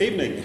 [0.00, 0.42] Evening.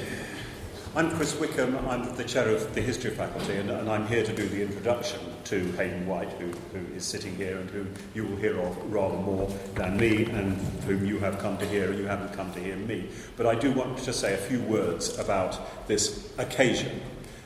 [0.96, 1.76] I'm Chris Wickham.
[1.90, 5.20] I'm the chair of the history faculty, and, and, I'm here to do the introduction
[5.46, 9.18] to Hayden White, who, who is sitting here and who you will hear of rather
[9.18, 12.60] more than me, and whom you have come to hear, and you haven't come to
[12.60, 13.10] hear me.
[13.38, 17.02] But I do want to say a few words about this occasion.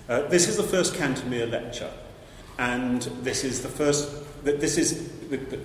[0.10, 1.92] Uh, this is the first Cantemir lecture,
[2.60, 4.23] and this is the first.
[4.44, 5.10] This is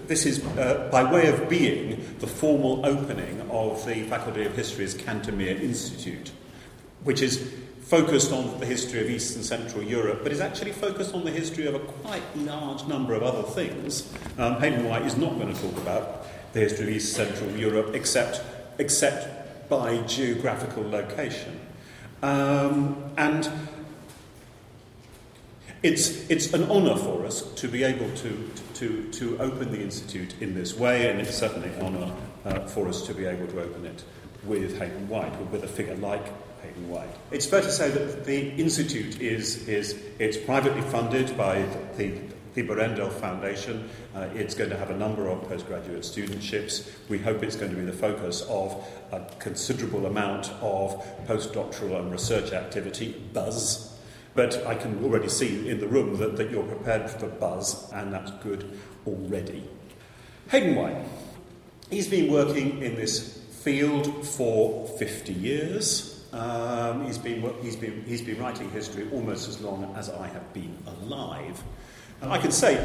[0.06, 4.94] this is, uh, by way of being, the formal opening of the Faculty of History's
[4.94, 6.30] Cantemir Institute,
[7.04, 11.14] which is focused on the history of East and Central Europe, but is actually focused
[11.14, 14.12] on the history of a quite large number of other things.
[14.38, 17.94] Um, Hayden White is not going to talk about the history of East Central Europe
[17.94, 18.42] except,
[18.78, 21.60] except by geographical location.
[22.22, 23.50] Um, and
[25.82, 30.34] it's, it's an honour for us to be able to, to, to open the Institute
[30.40, 32.12] in this way, and it's certainly an honour
[32.44, 34.02] uh, for us to be able to open it
[34.44, 36.24] with Hayden White, with a figure like
[36.62, 37.14] Hayden White.
[37.30, 41.62] It's fair to say that the Institute is, is it's privately funded by
[41.96, 42.18] the,
[42.54, 43.88] the Borendale Foundation.
[44.14, 46.90] Uh, it's going to have a number of postgraduate studentships.
[47.08, 52.10] We hope it's going to be the focus of a considerable amount of postdoctoral and
[52.10, 53.87] research activity, buzz,
[54.38, 58.12] but I can already see in the room that, that you're prepared for buzz, and
[58.12, 58.70] that's good
[59.04, 59.64] already.
[60.50, 61.04] Hayden White.
[61.90, 66.24] He's been working in this field for 50 years.
[66.32, 70.52] Um, he's, been, he's, been, he's been writing history almost as long as I have
[70.52, 71.60] been alive.
[72.20, 72.78] And I can say,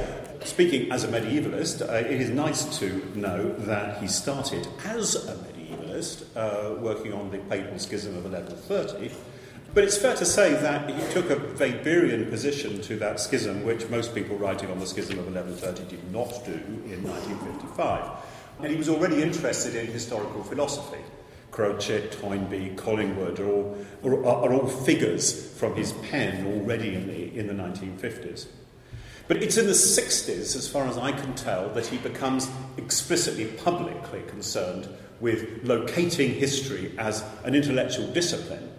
[0.44, 5.36] speaking as a medievalist, uh, it is nice to know that he started as a
[5.36, 9.33] medievalist, uh, working on the Papal Schism of 1130
[9.74, 13.90] but it's fair to say that he took a Weberian position to that schism, which
[13.90, 18.12] most people writing on the schism of 1130 did not do in 1955.
[18.60, 21.02] And he was already interested in historical philosophy.
[21.50, 27.38] Croce, Toynbee, Collingwood are all, are, are all figures from his pen already in the,
[27.38, 28.48] in the 1950s.
[29.28, 33.46] But it's in the 60s, as far as I can tell, that he becomes explicitly
[33.46, 34.88] publicly concerned
[35.20, 38.70] with locating history as an intellectual discipline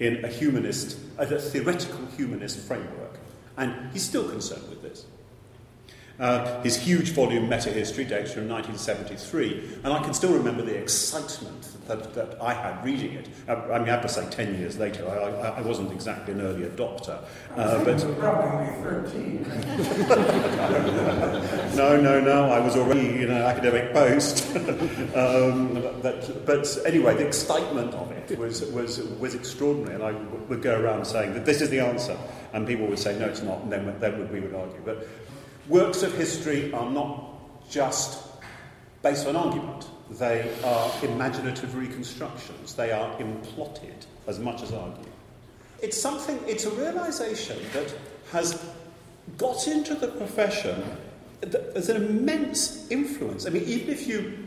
[0.00, 3.18] in a humanist, a theoretical humanist framework.
[3.56, 5.04] And he's still concerned with this.
[6.20, 11.68] Uh, his huge volume Metahistory dates from 1973, and I can still remember the excitement
[11.86, 13.28] that, that I had reading it.
[13.48, 16.34] Uh, I mean, I have to say, 10 years later, I, I, I wasn't exactly
[16.34, 17.22] an early adopter.
[17.56, 19.42] Uh, but probably 13.
[21.76, 24.44] no, no, no, I was already in an academic post.
[25.14, 30.12] um, but, but anyway, the excitement of it was, was, was extraordinary, and I
[30.48, 32.16] would go around saying that this is the answer,
[32.52, 34.80] and people would say, no, it's not, and then, then we would argue.
[34.84, 35.06] But
[35.68, 38.24] Works of history are not just
[39.02, 45.06] based on argument, they are imaginative reconstructions, they are emplotted as much as argued.
[45.82, 47.94] It's something, it's a realization that
[48.32, 48.64] has
[49.36, 50.82] got into the profession
[51.74, 53.46] as an immense influence.
[53.46, 54.38] I mean, even if you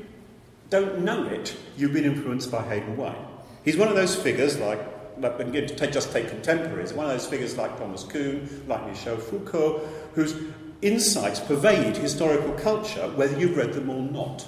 [0.72, 3.16] don't know it, you've been influenced by Hayden White.
[3.64, 4.80] He's one of those figures like,
[5.20, 9.82] like just take contemporaries, one of those figures like Thomas Kuhn, like Michel Foucault,
[10.14, 10.36] whose
[10.82, 14.48] insights pervade historical culture, whether you've read them or not.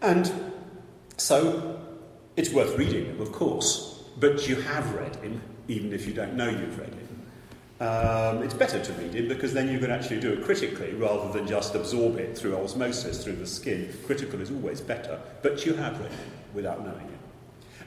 [0.00, 0.32] And
[1.16, 1.80] so
[2.36, 6.34] it's worth reading them, of course, but you have read him, even if you don't
[6.34, 7.06] know you've read him.
[7.80, 11.32] Um, it's better to read it because then you can actually do it critically rather
[11.32, 13.92] than just absorb it through osmosis, through the skin.
[14.04, 17.19] Critical is always better, but you have read it without knowing it.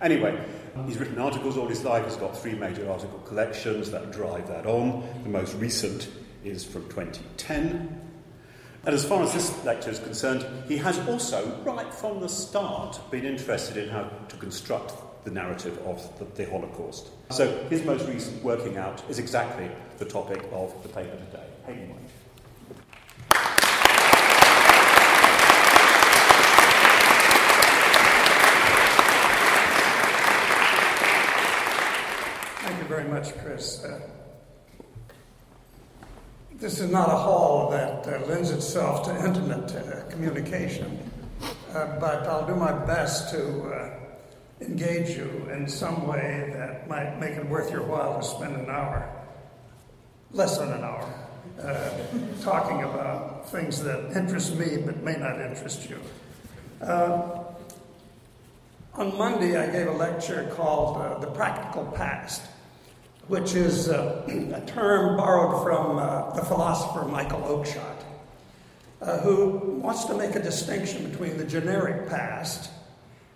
[0.03, 0.37] Anyway,
[0.85, 2.03] he's written articles all his life.
[2.05, 5.01] He's got three major article collections that drive that on.
[5.23, 6.09] The most recent
[6.43, 8.01] is from 2010.
[8.85, 12.99] And as far as this lecture is concerned, he has also, right from the start,
[13.11, 14.93] been interested in how to construct
[15.23, 17.07] the narrative of the, the Holocaust.
[17.31, 21.47] So his most recent working out is exactly the topic of the paper today.
[21.65, 22.09] Hayden White.
[32.63, 33.83] Thank you very much, Chris.
[33.83, 33.99] Uh,
[36.55, 40.99] this is not a hall that uh, lends itself to intimate uh, communication,
[41.73, 43.89] uh, but I'll do my best to uh,
[44.59, 48.69] engage you in some way that might make it worth your while to spend an
[48.69, 49.09] hour,
[50.31, 51.29] less than an hour,
[51.61, 51.89] uh,
[52.41, 55.99] talking about things that interest me but may not interest you.
[56.81, 57.39] Uh,
[58.95, 62.41] on Monday, I gave a lecture called The Practical Past
[63.27, 68.03] which is uh, a term borrowed from uh, the philosopher Michael Oakeshott,
[69.01, 72.69] uh, who wants to make a distinction between the generic past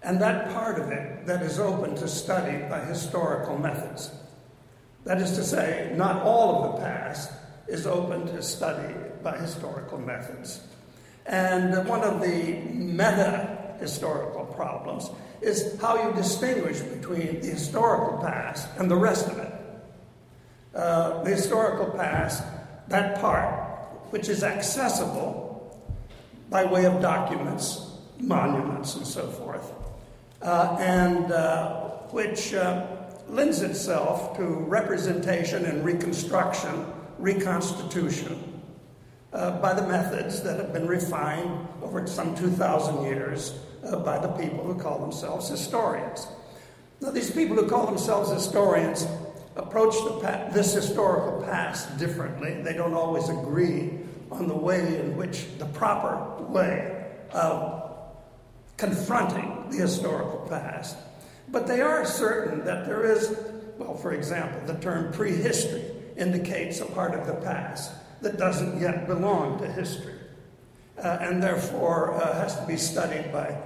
[0.04, 4.12] and that part of it that is open to study by historical methods.
[5.04, 7.32] That is to say, not all of the past
[7.68, 8.94] is open to study
[9.24, 10.62] by historical methods.
[11.26, 15.10] And one of the meta historical problems
[15.42, 19.57] is how you distinguish between the historical past and the rest of it.
[20.78, 22.44] Uh, the historical past,
[22.88, 23.52] that part,
[24.12, 25.76] which is accessible
[26.52, 29.74] by way of documents, monuments, and so forth,
[30.44, 31.80] uh, and uh,
[32.12, 32.86] which uh,
[33.28, 36.86] lends itself to representation and reconstruction,
[37.18, 38.62] reconstitution,
[39.34, 43.58] uh, by the methods that have been refined over some 2,000 years
[44.06, 46.28] by the people who call themselves historians.
[47.02, 49.08] Now, these people who call themselves historians
[49.58, 52.62] approach pa- this historical past differently.
[52.62, 54.00] They don't always agree
[54.32, 57.84] on the way in which the proper way of
[58.78, 60.98] confronting the historical past.
[61.50, 63.36] But they are certain that there is,
[63.78, 65.84] well, for example, the term prehistory
[66.18, 70.16] indicates a part of the past that doesn't yet belong to history,
[70.98, 73.58] uh, and therefore uh, has to be studied by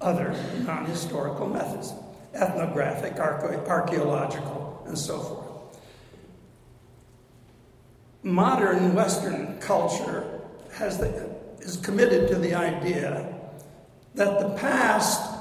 [0.00, 0.34] other
[0.64, 1.92] non historical methods
[2.34, 5.78] ethnographic, archaeological, and so forth.
[8.22, 10.42] Modern Western culture
[10.74, 11.30] has the,
[11.60, 13.34] is committed to the idea
[14.14, 15.34] that the past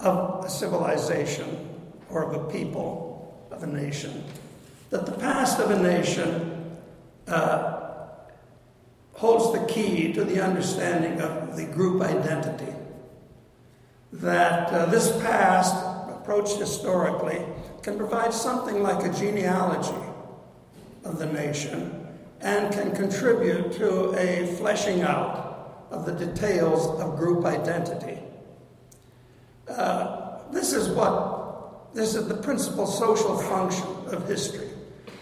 [0.00, 1.68] of a civilization
[2.08, 4.24] or of a people, of a nation,
[4.90, 6.76] that the past of a nation
[7.28, 7.90] uh,
[9.12, 12.74] holds the key to the understanding of the group identity.
[14.14, 15.76] That uh, this past,
[16.08, 17.44] approached historically,
[17.82, 20.06] can provide something like a genealogy
[21.04, 22.06] of the nation
[22.40, 28.18] and can contribute to a fleshing out of the details of group identity.
[29.68, 34.68] Uh, this is what this is the principal social function of history.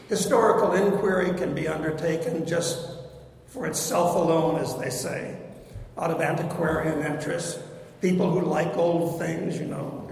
[0.08, 2.98] Historical inquiry can be undertaken just
[3.46, 5.38] for itself alone, as they say,
[5.96, 7.60] out of antiquarian interest.
[8.02, 10.07] People who like old things, you know,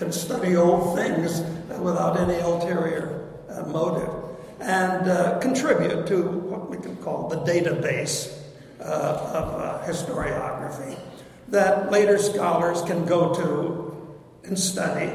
[0.00, 1.42] can study old things
[1.78, 4.08] without any ulterior uh, motive
[4.58, 8.34] and uh, contribute to what we can call the database
[8.80, 10.98] uh, of uh, historiography
[11.48, 15.12] that later scholars can go to and study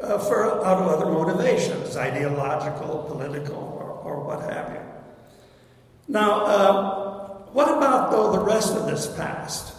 [0.00, 4.80] uh, for out of other motivations, ideological, political, or, or what have you.
[6.08, 9.73] Now, uh, what about though the rest of this past?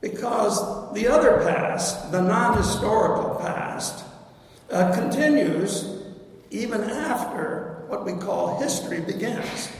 [0.00, 4.04] Because the other past, the non-historical past,
[4.70, 6.00] uh, continues
[6.50, 9.70] even after what we call history begins.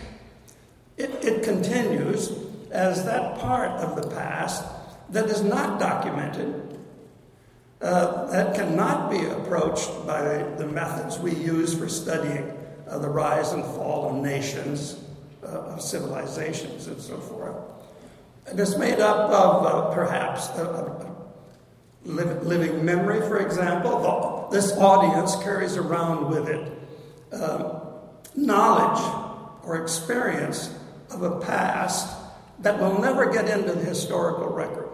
[0.96, 2.32] It, it continues
[2.70, 4.64] as that part of the past
[5.11, 6.78] that is not documented,
[7.81, 12.52] uh, that cannot be approached by the methods we use for studying
[12.88, 15.02] uh, the rise and fall of nations,
[15.43, 17.56] uh, of civilizations, and so forth.
[18.50, 20.49] And it's made up of uh, perhaps
[22.02, 24.49] living memory, for example.
[24.50, 26.73] This audience carries around with it
[27.32, 27.81] um,
[28.35, 29.00] knowledge
[29.62, 30.75] or experience
[31.11, 32.17] of a past
[32.58, 34.88] that will never get into the historical record.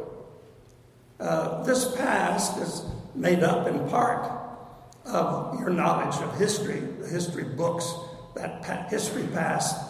[1.18, 4.30] Uh, this past is made up in part
[5.06, 7.90] of your knowledge of history, the history books,
[8.34, 9.82] that history past,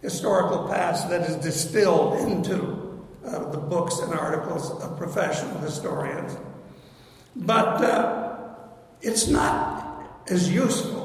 [0.00, 2.83] historical past that is distilled into
[3.26, 6.36] uh, the books and articles of professional historians.
[7.36, 8.38] But uh,
[9.00, 11.04] it's not as useful.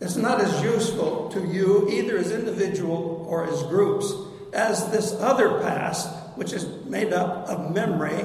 [0.00, 4.12] It's not as useful to you, either as individual or as groups,
[4.52, 8.24] as this other past, which is made up of memory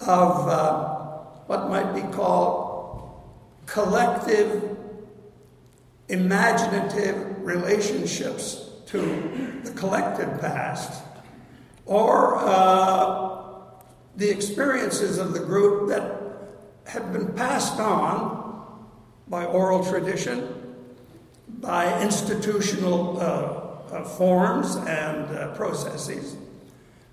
[0.00, 0.98] of uh,
[1.46, 2.60] what might be called
[3.66, 4.76] collective,
[6.08, 11.02] imaginative relationships to the collective past,
[11.90, 13.32] or uh,
[14.14, 16.20] the experiences of the group that
[16.86, 18.64] have been passed on
[19.26, 20.54] by oral tradition,
[21.48, 26.36] by institutional uh, uh, forms and uh, processes,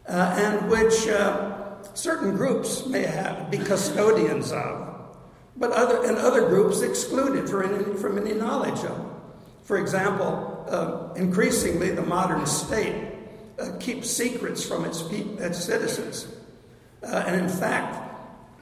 [0.08, 4.96] uh, and which uh, certain groups may have, be custodians of,
[5.56, 9.12] but other, and other groups excluded any, from any knowledge of.
[9.64, 13.07] For example, increasingly the modern state
[13.60, 16.28] uh, keeps secrets from its, its citizens.
[17.04, 18.04] Uh, and in fact,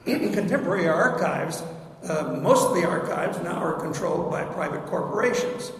[0.06, 1.62] in contemporary archives,
[2.04, 5.72] uh, most of the archives now are controlled by private corporations.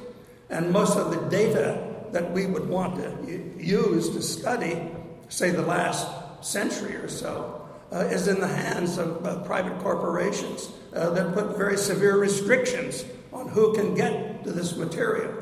[0.50, 4.90] And most of the data that we would want to use to study,
[5.28, 6.06] say, the last
[6.44, 11.56] century or so, uh, is in the hands of uh, private corporations uh, that put
[11.56, 15.32] very severe restrictions on who can get to this material.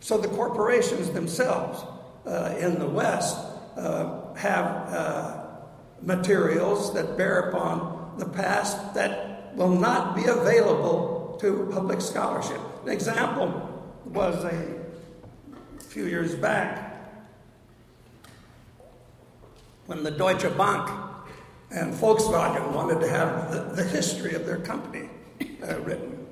[0.00, 1.82] So the corporations themselves
[2.28, 3.36] uh, in the West
[3.76, 5.44] uh, have uh,
[6.02, 12.60] materials that bear upon the past that will not be available to public scholarship.
[12.84, 14.84] An example was a
[15.80, 16.88] few years back
[19.86, 20.90] when the Deutsche Bank
[21.70, 25.08] and Volkswagen wanted to have the, the history of their company
[25.62, 26.26] uh, written.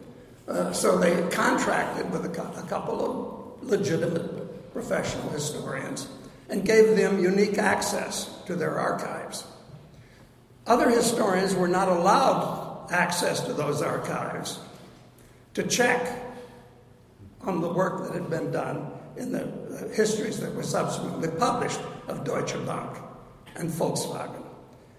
[0.49, 4.46] Uh, so they contracted with a, a, couple of legitimate
[4.77, 6.07] professional historians
[6.51, 9.47] and gave them unique access to their archives.
[10.67, 14.59] Other historians were not allowed access to those archives
[15.55, 16.23] to check
[17.41, 19.49] on the work that had been done in the
[19.95, 22.99] histories that were subsequently published of Deutsche Bank
[23.55, 24.45] and Volkswagen.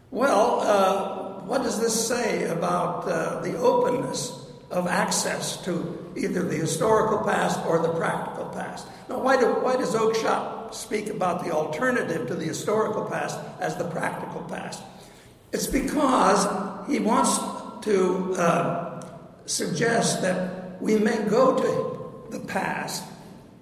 [0.10, 6.55] Well, uh, what does this say about uh, the openness of access to either the
[6.55, 8.88] historical past or the practical past?
[9.09, 13.77] Now, why, do, why does Oakeshott speak about the alternative to the historical past as
[13.77, 14.83] the practical past?
[15.53, 16.45] It's because
[16.89, 17.38] he wants
[17.86, 19.07] to uh,
[19.45, 23.03] suggest that we may go to the past,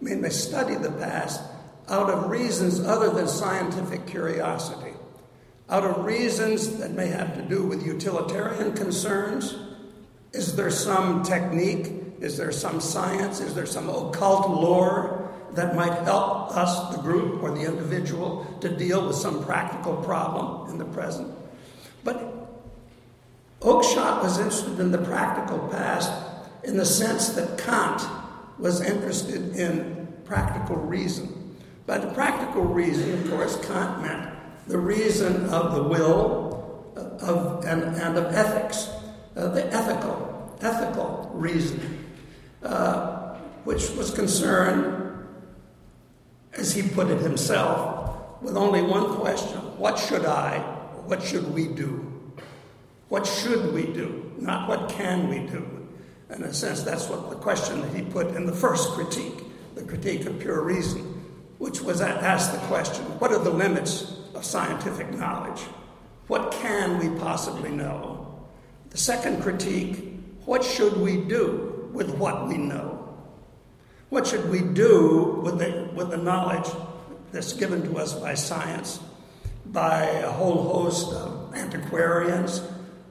[0.01, 1.41] we may study the past
[1.87, 4.93] out of reasons other than scientific curiosity,
[5.69, 9.55] out of reasons that may have to do with utilitarian concerns.
[10.35, 11.93] Is there some technique?
[12.19, 13.39] Is there some science?
[13.39, 18.69] Is there some occult lore that might help us, the group or the individual, to
[18.75, 21.33] deal with some practical problem in the present?
[22.03, 22.21] But
[23.61, 26.11] Oakeshott was interested in the practical past
[26.65, 28.03] in the sense that Kant
[28.59, 31.55] was interested in practical reason.
[31.85, 34.31] By the practical reason, of course, Kant meant
[34.67, 38.89] the reason of the will uh, of, and, and of ethics,
[39.35, 40.24] uh, the ethical,
[40.61, 42.05] ethical reason,
[42.63, 45.25] uh, which was concerned,
[46.53, 50.59] as he put it himself, with only one question what should I,
[51.05, 52.11] what should we do?
[53.09, 54.33] What should we do?
[54.37, 55.87] Not what can we do.
[56.29, 59.43] In a sense, that's what the question that he put in the first critique,
[59.75, 61.15] the critique of pure reason
[61.57, 65.61] which was asked the question what are the limits of scientific knowledge?
[66.27, 68.45] What can we possibly know?
[68.89, 70.14] The second critique
[70.45, 72.95] what should we do with what we know?
[74.09, 76.69] What should we do with the, with the knowledge
[77.31, 78.99] that's given to us by science,
[79.65, 82.59] by a whole host of antiquarians,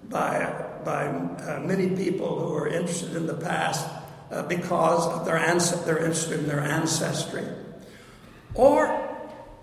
[0.08, 3.88] by, by uh, many people who are interested in the past
[4.30, 7.44] uh, because of their ans- they're interested in their ancestry?
[8.54, 9.10] Or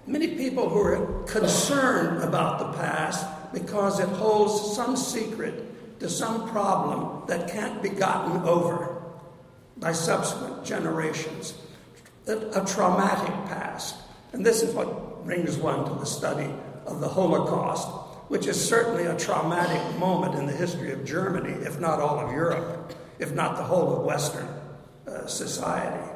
[0.05, 5.70] many people who are concerned about the past because it holds some secret
[6.01, 9.03] to some problem that can't be gotten over
[9.77, 11.53] by subsequent generations.
[12.27, 13.95] A, traumatic past.
[14.33, 16.51] And this is what brings one to the study
[16.87, 17.87] of the Holocaust,
[18.29, 22.31] which is certainly a traumatic moment in the history of Germany, if not all of
[22.31, 24.47] Europe, if not the whole of Western
[25.07, 26.09] uh, society.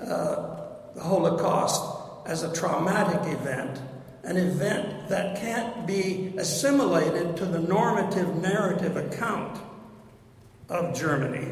[0.00, 0.56] Uh,
[0.94, 1.82] the Holocaust
[2.26, 3.80] as a traumatic event,
[4.22, 9.60] an event that can't be assimilated to the normative narrative account
[10.68, 11.48] of Germany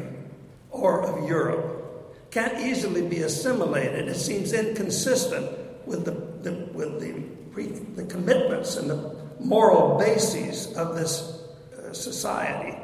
[0.69, 2.31] or of Europe.
[2.31, 4.07] Can't easily be assimilated.
[4.07, 5.49] It seems inconsistent
[5.87, 6.11] with the,
[6.47, 11.41] the with the, the commitments and the moral bases of this
[11.77, 12.77] uh, society.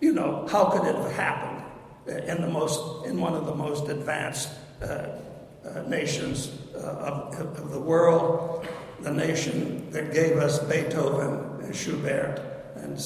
[0.00, 1.62] You know, how could it have happened
[2.06, 4.50] in the most in one of the most advanced
[4.82, 5.08] uh,
[5.64, 8.66] uh, nations uh, of, of, the world,
[9.02, 12.40] the nation that gave us Beethoven and Schubert,
[12.76, 12.98] and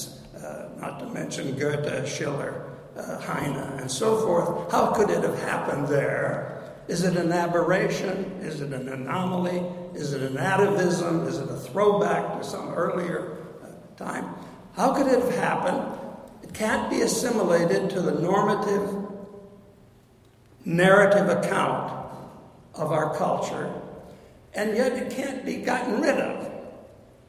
[0.45, 4.71] uh, not to mention Goethe, Schiller, uh, Heine, and so forth.
[4.71, 6.63] How could it have happened there?
[6.89, 8.25] Is it an aberration?
[8.41, 9.63] Is it an anomaly?
[9.95, 11.27] Is it an atavism?
[11.27, 14.35] Is it a throwback to some earlier uh, time?
[14.75, 15.99] How could it have happened?
[16.43, 19.07] It can't be assimilated to the normative
[20.65, 21.93] narrative account
[22.75, 23.73] of our culture,
[24.57, 26.51] and yet it can't be gotten rid of.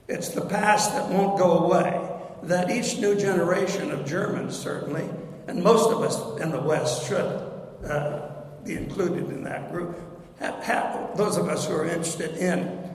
[0.08, 2.02] It's the past that won't go away,
[2.44, 5.08] that each new generation of Germans, certainly,
[5.48, 7.52] and most of us in the West should
[7.86, 8.30] uh,
[8.64, 10.00] be included in that group.
[10.40, 12.90] Have, have, those of us who are interested in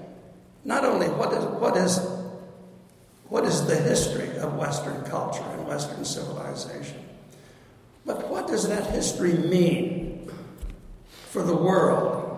[0.65, 1.99] not only what is, what is,
[3.29, 7.05] what is the history of Western culture and Western civilization,
[8.07, 10.31] but what does that history mean
[11.29, 12.32] for the world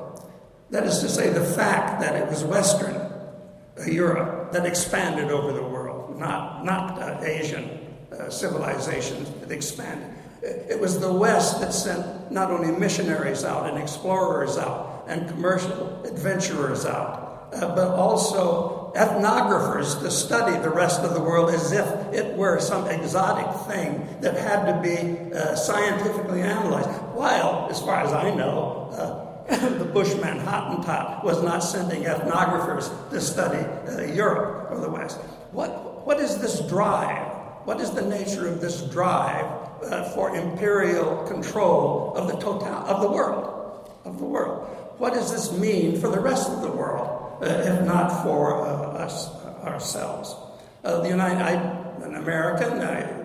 [0.70, 5.52] that is to say, the fact that it was Western uh, Europe that expanded over
[5.52, 6.18] the world.
[6.18, 7.80] not, not uh, Asian
[8.12, 10.08] uh, civilizations that expanded.
[10.42, 16.04] It was the West that sent not only missionaries out and explorers out and commercial
[16.04, 21.86] adventurers out, uh, but also ethnographers to study the rest of the world as if
[22.12, 26.88] it were some exotic thing that had to be uh, scientifically analyzed.
[27.14, 33.20] While, as far as I know, uh, the Bushman Hottentot was not sending ethnographers to
[33.20, 35.18] study uh, Europe or the West.
[35.52, 37.26] What, what is this drive?
[37.64, 39.44] What is the nature of this drive
[39.84, 43.90] uh, for imperial control of the total of the world?
[44.06, 44.66] Of the world.
[44.96, 49.04] What does this mean for the rest of the world, uh, if not for uh,
[49.04, 49.28] us
[49.62, 50.34] ourselves?
[50.84, 51.52] Uh, the United, I,
[52.02, 53.24] an American, I uh,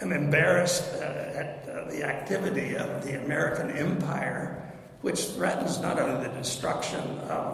[0.00, 1.61] am embarrassed uh, at
[1.92, 4.72] the activity of the American empire,
[5.02, 7.52] which threatens not only the destruction of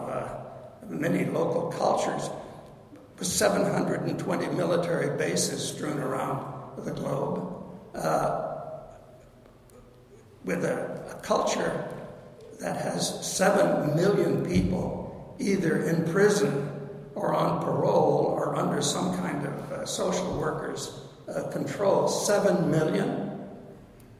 [0.89, 2.29] many local cultures,
[3.17, 7.53] but 720 military bases strewn around the globe,
[7.95, 8.55] uh,
[10.45, 11.85] with a, a, culture
[12.61, 16.71] that has 7 million people either in prison
[17.15, 22.07] or on parole or under some kind of uh, social workers' uh, control.
[22.07, 23.28] 7 million.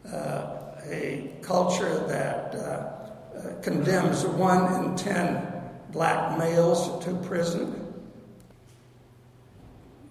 [0.06, 0.56] Uh,
[0.90, 7.94] a culture that uh, uh, condemns 1 in 10 black males to prison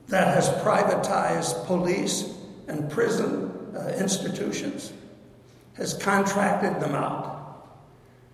[0.07, 2.35] that has privatized police
[2.68, 3.54] and prison
[3.99, 4.92] institutions,
[5.75, 7.66] has contracted them out,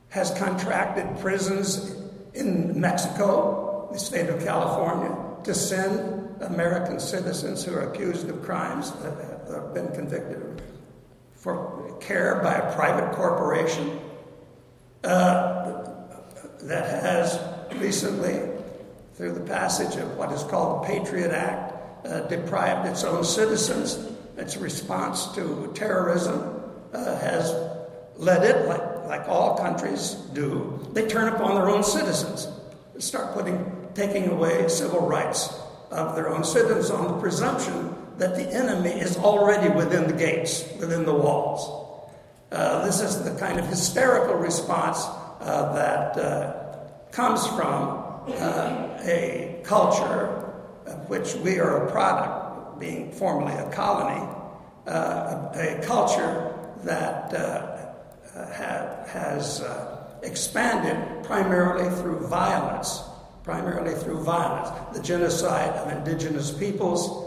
[0.09, 1.97] has contracted prisons
[2.35, 8.93] in Mexico, the state of California, to send American citizens who are accused of crimes
[8.93, 9.17] that
[9.51, 10.63] have been convicted
[11.45, 14.01] for care by a private corporation
[15.05, 15.85] uh,
[16.63, 17.39] that has
[17.75, 18.41] recently
[19.13, 23.99] through the passage of what is called the Patriot Act, uh, deprived its own citizens.
[24.39, 26.63] Its response to terrorism
[26.95, 27.55] uh, has
[28.17, 32.49] led it, like, like all countries do, they turn upon their own citizens,
[32.99, 35.55] start putting, taking away civil rights
[35.91, 40.65] of their own citizens on the presumption that the enemy is already within the gates,
[40.79, 41.85] within the walls.
[42.53, 45.05] Uh, this is the kind of hysterical response
[45.41, 47.99] uh, that uh, comes from
[48.29, 50.53] uh, a culture
[50.87, 54.21] of which we are a product, being formerly a colony,
[54.87, 57.93] uh, a, culture that uh,
[58.35, 59.65] ha- has
[60.23, 63.03] expanded primarily through violence,
[63.43, 67.24] primarily through violence, the genocide of indigenous peoples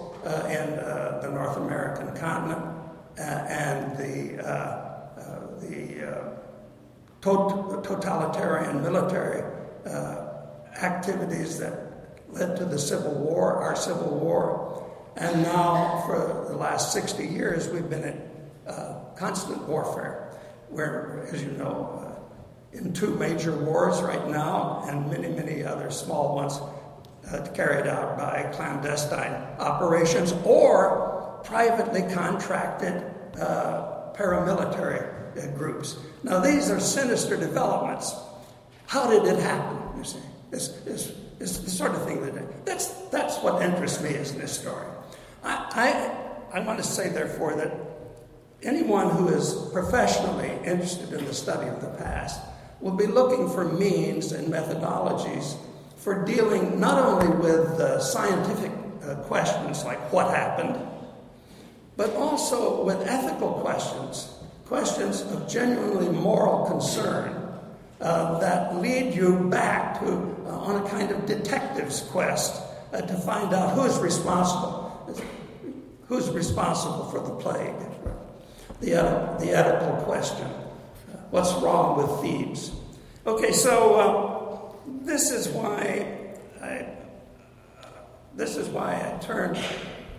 [0.50, 2.64] in uh, the North American continent,
[3.18, 4.38] and the
[5.62, 6.32] the
[7.22, 9.44] tot- totalitarian military
[10.82, 11.88] activities that
[12.30, 14.86] led to the Civil War, our Civil War.
[15.16, 18.22] And now, for the last 60 years, we've been in
[18.68, 20.38] uh, constant warfare,
[20.70, 22.04] where, as you know,
[22.74, 26.60] uh, in two major wars right now, and many, many other small ones
[27.32, 33.04] uh, carried out by clandestine operations or privately contracted
[33.40, 35.04] uh, paramilitary
[35.38, 35.98] uh, groups.
[36.24, 38.14] Now, these are sinister developments.
[38.88, 40.20] How did it happen, you see?
[40.52, 44.42] is, is, is the sort of thing that that's, that's what interests me as an
[44.42, 44.90] historian.
[45.44, 46.12] I,
[46.54, 47.74] I, I want to say, therefore, that
[48.64, 52.42] anyone who is professionally interested in the study of the past
[52.80, 55.58] will be looking for means and methodologies
[56.08, 58.72] for dealing not only with uh, scientific
[59.04, 60.80] uh, questions like what happened,
[61.98, 67.60] but also with ethical questions, questions of genuinely moral concern
[68.00, 70.08] uh, that lead you back to
[70.46, 75.14] uh, on a kind of detective's quest uh, to find out who's responsible.
[76.08, 77.76] Who's responsible for the plague?
[78.80, 80.48] The, uh, the Oedipal question.
[81.32, 82.72] What's wrong with Thebes?
[83.26, 84.37] Okay, so uh,
[85.08, 86.06] this is why
[86.62, 86.86] I,
[88.36, 89.58] this is why I turned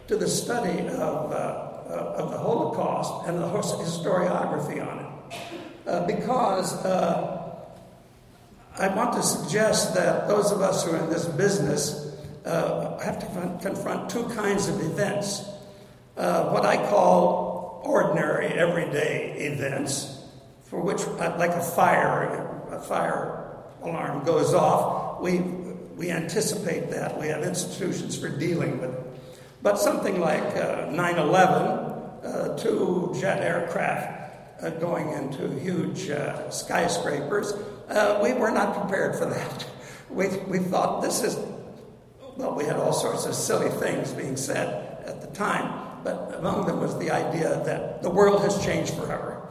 [0.08, 6.06] to the study of, uh, of the Holocaust and the historiography on it.
[6.06, 6.84] because
[8.78, 13.18] I want to suggest that those of us who are in this business uh, have
[13.18, 13.26] to
[13.60, 15.44] confront two kinds of events.
[16.16, 20.22] Uh, what I call ordinary, everyday events,
[20.64, 23.37] for which, uh, like a fire, a fire
[23.88, 25.40] alarm goes off, we,
[25.96, 27.18] we anticipate that.
[27.18, 29.08] We have institutions for dealing with it.
[29.62, 36.10] But something like uh, 9 11, uh, two jet aircraft uh, going into huge
[36.50, 37.52] skyscrapers,
[37.88, 39.66] uh, we were not prepared for that.
[40.10, 41.36] We, we thought this is,
[42.36, 46.66] well, we had all sorts of silly things being said at the time, but among
[46.66, 49.42] them was the idea that the world has changed forever,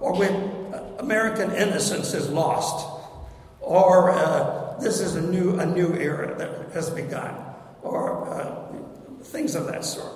[0.00, 0.62] or, when
[0.98, 2.86] American innocence is lost,
[3.62, 7.34] or uh, this is a new, a new era that has begun,
[7.82, 8.72] or uh,
[9.22, 10.12] things of that sort.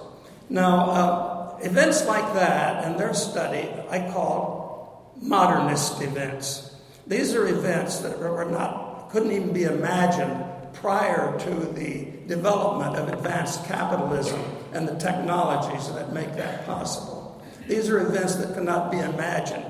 [0.49, 6.75] Now, uh, events like that and their study I call modernist events.
[7.07, 13.09] These are events that were not, couldn't even be imagined prior to the development of
[13.09, 17.43] advanced capitalism and the technologies that make that possible.
[17.67, 19.65] These are events that cannot be imagined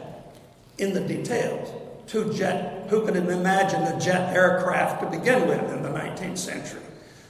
[0.79, 1.71] in the details.
[2.07, 6.81] Two jet, who could imagined the jet aircraft to begin with in the 19th century?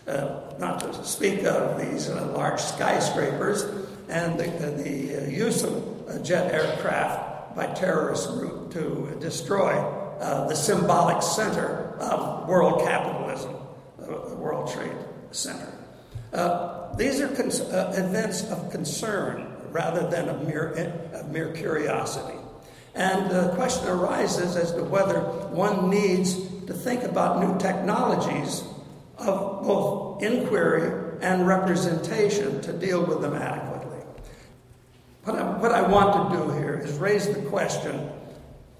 [0.06, 3.64] Uh, not to speak of these uh, large skyscrapers
[4.08, 9.72] and the, uh, the uh, use of uh, jet aircraft by terrorists to destroy
[10.20, 13.52] uh, the symbolic center of world capitalism,
[13.98, 14.96] the World Trade
[15.32, 15.72] Center.
[16.96, 20.72] these are cons- events of concern rather than of mere,
[21.14, 22.35] of mere curiosity.
[22.96, 26.34] And the question arises as to whether one needs
[26.66, 28.64] to think about new technologies
[29.18, 33.98] of both inquiry and representation to deal with them adequately.
[35.24, 38.10] What I, what I want to do here is raise the question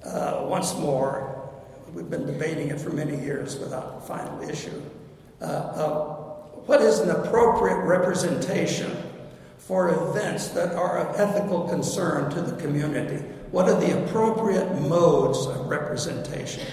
[0.03, 1.51] uh, once more.
[1.93, 4.83] We've been debating it for many years without a final issue.
[5.43, 6.15] Uh,
[6.65, 8.97] what is an appropriate representation
[9.59, 13.23] for events that are of ethical concern to the community?
[13.51, 16.65] What are the appropriate modes of representation?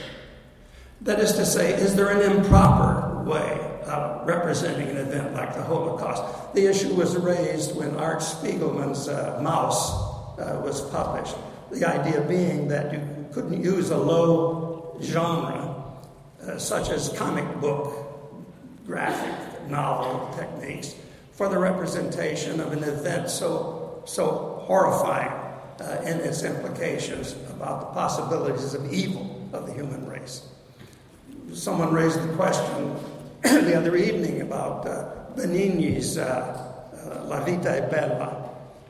[1.02, 5.64] That is to say, is there an improper way of representing an event like the
[5.64, 6.54] Holocaust?
[6.54, 11.36] The issue was raised when Art Spiegelman's uh, Maus uh, was published.
[11.72, 15.84] The idea being that you couldn't use a low genre,
[16.42, 17.94] uh, such as comic book,
[18.86, 20.96] graphic novel techniques,
[21.34, 25.43] for the representation of an event so, so horrifying
[25.82, 30.44] uh, in its implications about the possibilities of evil of the human race
[31.54, 32.96] someone raised the question
[33.44, 35.06] the other evening about uh,
[35.36, 38.50] Benigni's uh, uh, La Vita è Bella,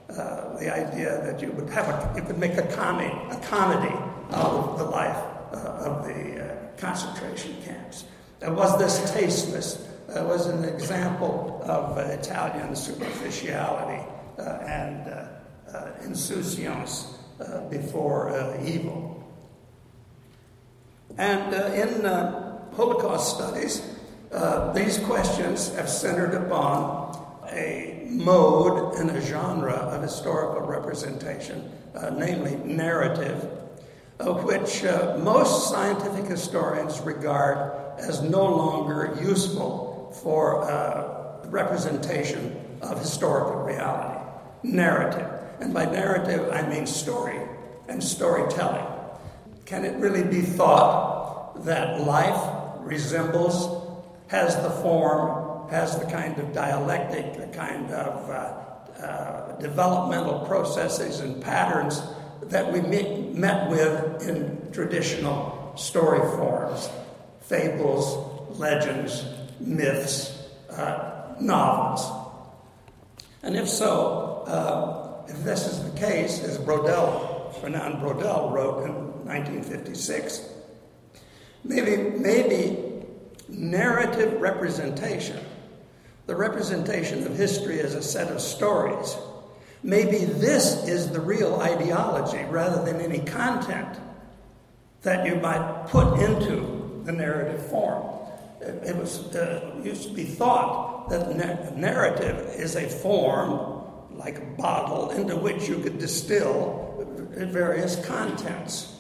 [0.10, 3.94] uh, the idea that you would have a, you could make a comedy, a comedy
[4.32, 5.18] out of the life
[5.54, 8.06] uh, of the concentration camps.
[8.42, 9.88] was this tasteless?
[10.08, 14.04] Was an example of Italian superficiality
[14.38, 15.08] and
[16.04, 17.18] insouciance
[17.70, 19.24] before evil.
[21.18, 22.06] And in
[22.76, 23.82] Holocaust studies,
[24.34, 27.16] uh, these questions have centered upon
[27.52, 33.48] a mode and a genre of historical representation, uh, namely narrative,
[34.20, 43.00] uh, which uh, most scientific historians regard as no longer useful for uh, representation of
[43.00, 44.20] historical reality.
[44.64, 45.43] Narrative.
[45.60, 47.40] And by narrative, I mean story
[47.88, 48.86] and storytelling.
[49.66, 53.88] Can it really be thought that life resembles,
[54.28, 61.20] has the form, has the kind of dialectic, the kind of uh, uh, developmental processes
[61.22, 62.02] and patterns
[62.44, 66.90] that we meet, met with in traditional story forms
[67.42, 69.26] fables, legends,
[69.60, 72.10] myths, uh, novels.
[73.44, 78.94] And if so, uh, if this is the case, as Braudel, Fernand Braudel wrote in
[79.26, 80.50] 1956,
[81.66, 82.78] Maybe, maybe
[83.48, 85.40] narrative representation,
[86.26, 89.16] the representation of history as a set of stories,
[89.82, 93.98] maybe this is the real ideology rather than any content
[95.04, 98.10] that you might put into the narrative form.
[98.62, 103.83] It, was uh, used to be thought that narrative is a form
[104.16, 106.82] like a bottle into which you could distill
[107.36, 108.94] various contents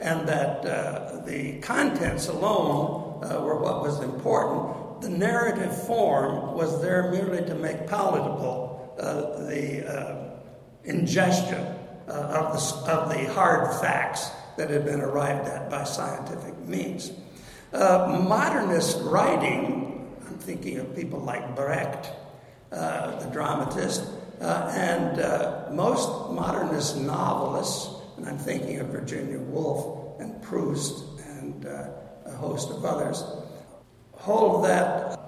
[0.00, 5.00] and that uh, the contents alone uh, were what was important.
[5.00, 10.30] The narrative form was there merely to make palatable uh, the uh,
[10.84, 11.64] ingestion
[12.08, 17.12] uh, of, the, of the hard facts that had been arrived at by scientific means.
[17.72, 22.10] Uh, modernist writing, I'm thinking of people like Brecht,
[22.70, 24.04] the dramatist,
[24.40, 31.88] and most modernist novelists and I'm thinking of Virginia Woolf and Proust and uh,
[32.26, 33.22] a host of others,
[34.12, 35.18] hold that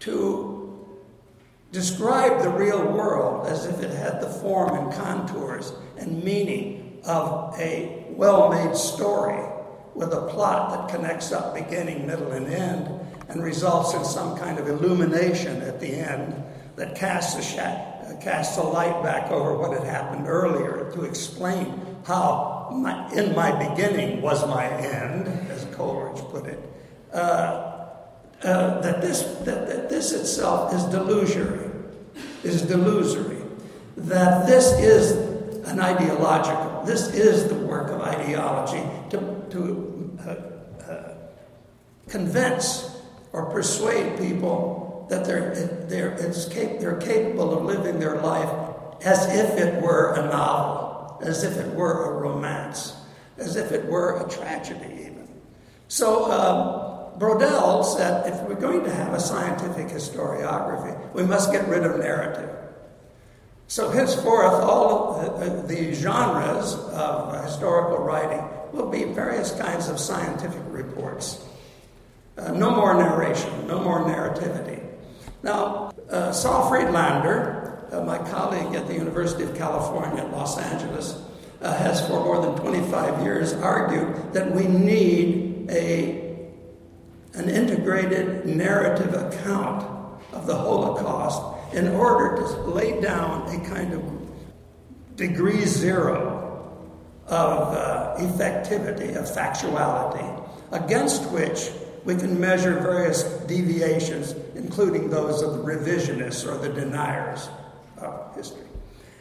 [0.00, 0.86] to
[1.72, 7.58] describe the real world as if it had the form and contours and meaning of
[7.58, 9.44] a well made story
[9.94, 12.88] with a plot that connects up beginning, middle, and end,
[13.28, 16.44] and results in some kind of illumination at the end
[16.76, 22.68] that casts a, casts a light back over what had happened earlier to explain how
[22.72, 26.58] my, in my beginning was my end, as Coleridge put it.
[27.12, 27.72] Uh,
[28.42, 31.70] uh, that this that, that this itself is delusory,
[32.44, 33.42] is delusory.
[33.96, 35.12] That this is
[35.66, 36.82] an ideological.
[36.84, 41.14] This is the work of ideology to to uh, uh
[42.08, 43.00] convince
[43.32, 45.54] or persuade people that they're
[45.88, 48.50] they're they're capable of living their life
[49.04, 52.96] as if it were a novel, as if it were a romance,
[53.38, 55.28] as if it were a tragedy, even.
[55.88, 56.30] So.
[56.30, 56.86] Um,
[57.18, 61.98] Braudel said if we're going to have a scientific historiography, we must get rid of
[61.98, 62.50] narrative.
[63.68, 70.62] So, henceforth, all of the, genres of historical writing will be various kinds of scientific
[70.68, 71.44] reports.
[72.38, 74.85] Uh, no more narration, no more narrativity.
[75.42, 81.22] Now, uh, Saul Friedlander, uh, my colleague at the University of California at Los Angeles,
[81.60, 86.26] uh, has for more than 25 years argued that we need a
[87.34, 89.82] an integrated narrative account
[90.32, 91.42] of the Holocaust
[91.74, 94.02] in order to lay down a kind of
[95.16, 96.36] degree zero
[97.26, 101.70] of uh, effectivity, of factuality, against which
[102.04, 104.34] we can measure various deviations,
[104.66, 107.48] including those of the revisionists or the deniers
[107.98, 108.66] of history.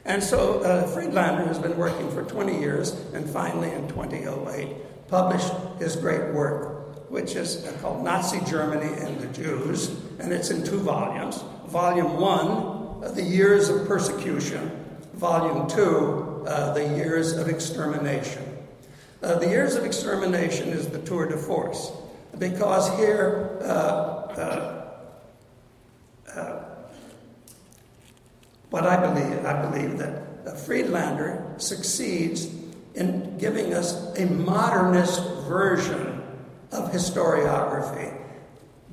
[0.04, 5.54] And so uh, Friedlander has been working for 20 years and finally in 2008 published
[5.78, 10.80] his great work, which is called Nazi Germany and the Jews, and it's in two
[10.80, 11.44] volumes.
[11.68, 14.72] Volume one, uh, The Years of Persecution,
[15.14, 18.44] Volume two, uh, The Years of Extermination.
[19.22, 21.92] Uh, the Years of Extermination is the tour de force,
[22.40, 24.76] because here, uh, uh,
[26.36, 26.64] uh,
[28.76, 32.50] what I believe, I believe that Friedlander succeeds
[32.94, 36.22] in giving us a modernist version
[36.74, 38.14] of historiography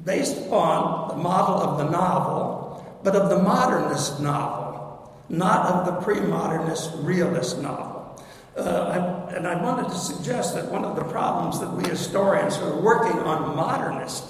[0.04, 6.00] based upon the model of the novel, but of the modernist novel, not of the
[6.00, 8.22] pre modernist realist novel.
[8.56, 12.56] Uh, I, and I wanted to suggest that one of the problems that we historians
[12.56, 14.26] who are working on modernist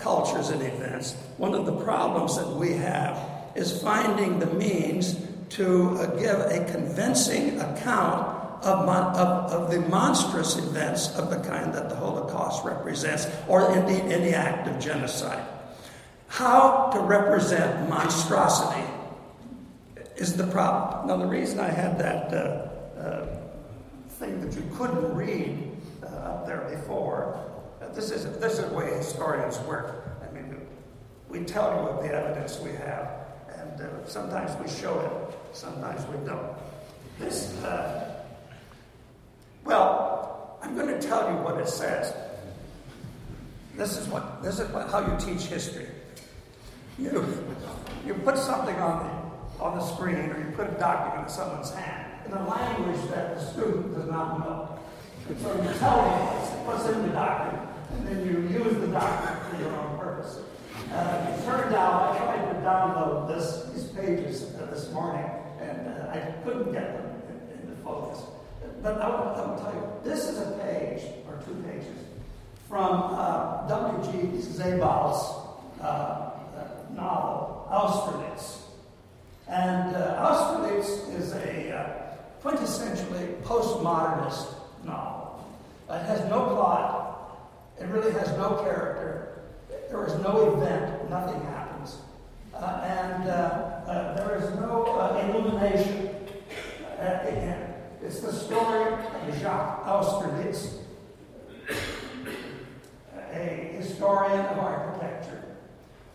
[0.00, 5.16] cultures and events, one of the problems that we have is finding the means
[5.50, 11.72] to uh, give a convincing account of, of, of, the monstrous events of the kind
[11.74, 15.46] that the Holocaust represents, or indeed any act of genocide.
[16.28, 18.82] How to represent monstrosity
[20.16, 21.08] is the problem.
[21.08, 23.26] Now, the reason I had that uh, uh,
[24.08, 25.70] thing that you couldn't read
[26.02, 27.38] uh, up there before,
[27.82, 30.18] uh, this is, this is the way historians work.
[30.26, 30.56] I mean,
[31.28, 33.23] we tell you what the evidence we have,
[33.74, 36.56] and uh, sometimes we show it, sometimes we don't.
[37.18, 38.22] This uh,
[39.64, 42.14] well, I'm going to tell you what it says.
[43.76, 45.86] This is what this is what, how you teach history.
[46.98, 47.26] You
[48.06, 51.72] you put something on the on the screen, or you put a document in someone's
[51.72, 54.78] hand in a language that the student does not know.
[55.42, 59.62] So you tell them what's in the document, and then you use the document for
[59.62, 60.38] your own purpose.
[60.92, 65.28] Uh, it turned out I tried to download this, these pages uh, this morning,
[65.60, 68.22] and uh, I couldn't get them in, into focus.
[68.82, 71.98] But I will, I will tell you, this is a page, or two pages,
[72.68, 74.40] from uh, W.G.
[74.42, 75.44] Sebald's
[75.80, 76.32] uh, uh,
[76.94, 78.62] novel, Austerlitz.
[79.48, 82.04] And Austerlitz is a
[82.42, 85.48] quintessentially postmodernist novel.
[85.88, 87.38] It has no plot,
[87.80, 89.23] it really has no character,
[89.90, 91.98] there is no event, nothing happens.
[92.54, 94.84] Uh, and there is no
[95.20, 96.10] illumination
[96.98, 97.74] at the end.
[98.02, 100.78] It's the story of Jacques Austerlitz,
[103.32, 105.42] a historian of architecture,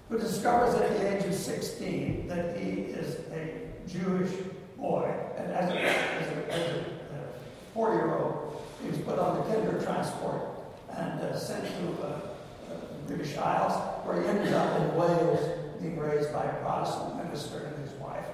[0.09, 4.31] who discovers at the age of 16 that he is a Jewish
[4.77, 5.13] boy.
[5.37, 6.85] And as a, as a, as a
[7.73, 10.47] four year old, he was put on the Kindertransport
[10.95, 12.28] and uh, sent to uh, uh,
[13.09, 13.73] British Isles,
[14.05, 15.39] where he ended up in Wales,
[15.81, 18.25] being raised by a Protestant minister and his wife.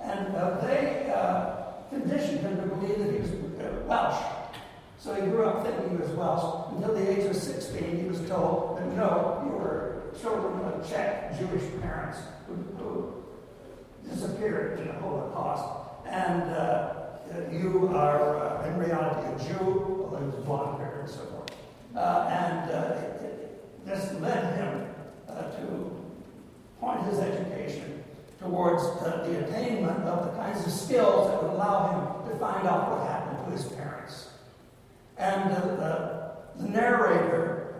[0.00, 4.22] And uh, they uh, conditioned him to believe that he was uh, Welsh.
[4.98, 6.72] So he grew up thinking he was Welsh.
[6.76, 11.36] Until the age of 16, he was told that no, you were children of Czech
[11.36, 13.14] Jewish parents who, who
[14.08, 16.06] disappeared in the Holocaust.
[16.06, 16.94] And uh,
[17.50, 21.50] you are, uh, in reality, a Jew, although he was blonde hair and so forth.
[21.96, 23.09] Uh, and
[23.90, 24.86] this led him
[25.26, 25.90] to
[26.80, 28.04] point his education
[28.38, 32.66] towards uh, the attainment of the kinds of skills that would allow him to find
[32.66, 34.28] out what happened to his parents.
[35.18, 35.60] And uh,
[36.56, 37.74] the, the narrator,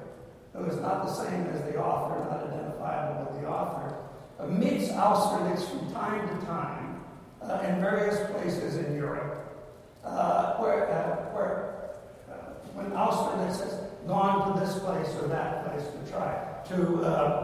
[0.53, 3.95] who is not the same as the author, not identifiable with the author,
[4.39, 7.01] uh, meets Austerlitz from time to time
[7.43, 9.65] uh, in various places in Europe,
[10.05, 11.67] uh, where, uh, where
[12.75, 17.41] when Austerlitz has gone to this place or that place to try to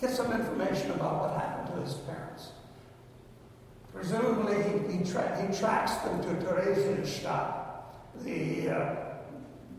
[0.00, 2.50] get some information about what happened to his parents.
[3.92, 7.64] Presumably, he, he, tra- he tracks them to Theresienstadt,
[8.22, 8.94] the uh,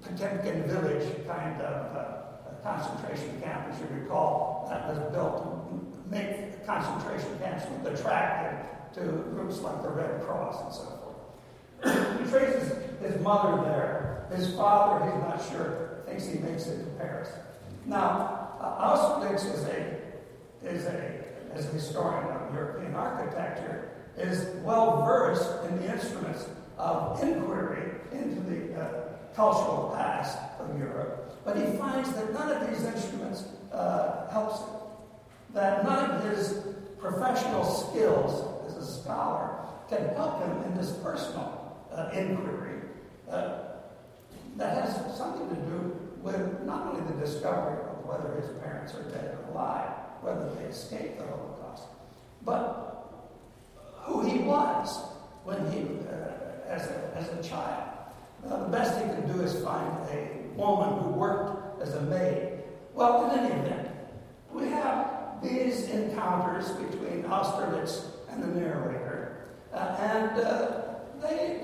[0.01, 2.15] Potemkin village kind of uh,
[2.63, 9.59] concentration camp, as you recall, that was built to make concentration camps attractive to groups
[9.59, 10.85] like the Red Cross and so
[11.83, 12.19] forth.
[12.23, 14.25] he traces his mother there.
[14.33, 17.29] His father, he's not sure, he makes it to Paris.
[17.85, 19.97] Now, uh, Austerlitz is a,
[20.63, 21.23] is a,
[21.53, 26.45] as a historian of European architecture, is well versed in the instruments
[26.77, 29.03] of inquiry into the uh,
[29.35, 34.69] cultural past of Europe, but he finds that none of these instruments uh, helps him.
[35.53, 36.63] That none of his
[36.99, 39.57] professional skills as a scholar
[39.89, 42.81] can help him in this personal uh, inquiry
[43.29, 43.59] uh,
[44.57, 49.03] that has something to do with not only the discovery of whether his parents are
[49.03, 51.83] dead or alive, whether they escaped the Holocaust,
[52.41, 53.13] but
[54.01, 55.03] who he was
[55.43, 57.83] when he, uh, as, a, as a child.
[58.43, 62.63] Uh, the best he could do is find a woman who worked as a maid.
[62.95, 63.89] Well, in any event,
[64.51, 70.81] we have these encounters between Austerlitz and the narrator, uh, and uh,
[71.21, 71.61] they,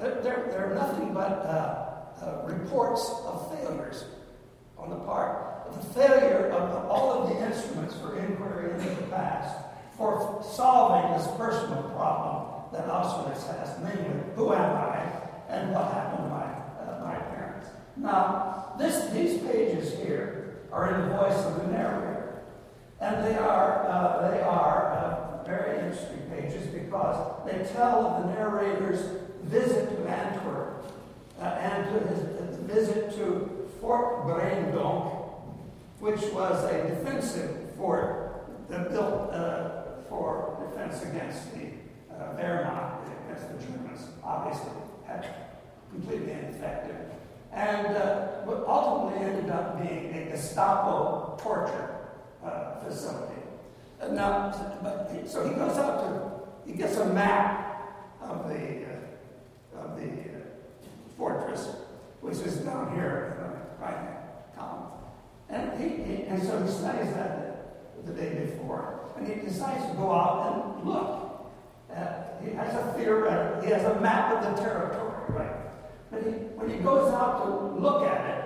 [0.00, 1.89] uh, they're, they're nothing but
[2.22, 4.04] uh, reports of failures
[4.78, 9.06] on the part of the failure of all of the instruments for inquiry into the
[9.08, 9.56] past
[9.96, 15.06] for solving this personal problem that Austerlitz has, namely, who am I
[15.48, 16.44] and what happened to my,
[16.80, 17.66] uh, my parents.
[17.96, 22.42] Now, this, these pages here are in the voice of the narrator,
[23.00, 28.32] and they are, uh, they are uh, very interesting pages because they tell of the
[28.34, 29.00] narrator's
[29.44, 30.79] visit to Antwerp
[31.40, 35.30] uh, and to his visit to Fort Breendonk,
[35.98, 41.66] which was a defensive fort that built uh, for defense against the
[42.14, 44.70] uh, Wehrmacht, against the Germans, obviously
[45.06, 45.26] had
[45.90, 46.96] completely ineffective.
[47.52, 48.28] And uh,
[48.66, 51.96] ultimately ended up being a Gestapo torture
[52.44, 53.42] uh, facility.
[54.00, 54.52] And now,
[55.26, 57.82] so he goes out to, he gets a map
[58.22, 60.29] of the, uh, of the uh,
[61.20, 61.68] fortress,
[62.22, 64.16] which is down here the right hand
[64.56, 64.86] column.
[65.50, 69.92] And, he, he, and so he studies that the, day before, and he decides to
[69.96, 71.52] go out and look.
[71.94, 75.56] Uh, he has a theoretic, he has a map of the territory, right?
[76.10, 78.44] But he, when he goes out to look at it,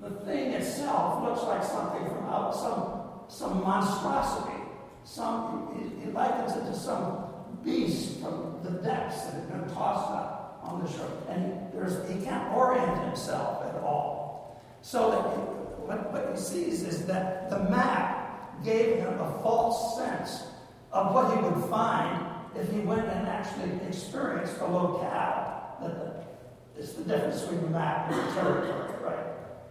[0.00, 2.94] the thing itself looks like something from out some
[3.28, 4.58] some monstrosity.
[5.04, 7.24] Some he, he likens it to some
[7.64, 10.37] beast from the depths that had been tossed up
[10.72, 14.62] on the shore, and there's he can't orient himself at all.
[14.82, 15.40] So that he,
[15.86, 20.44] what, what he sees is that the map gave him a false sense
[20.92, 22.26] of what he would find
[22.56, 25.76] if he went and actually experienced the locale.
[25.80, 26.24] That
[26.76, 29.26] it's the difference between the map and the territory, right?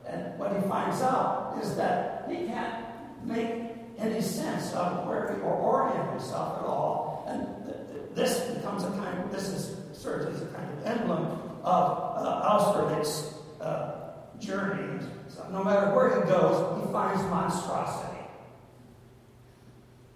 [0.08, 2.86] And what he finds out is that he can't
[3.24, 7.26] make any sense of where he or orient himself at all.
[7.28, 10.86] And th- th- this becomes a kind of, this is, serves as a kind of
[10.86, 11.26] emblem
[11.64, 15.04] of uh, Austerlitz uh, journey.
[15.28, 18.18] So no matter where he goes, he finds monstrosity.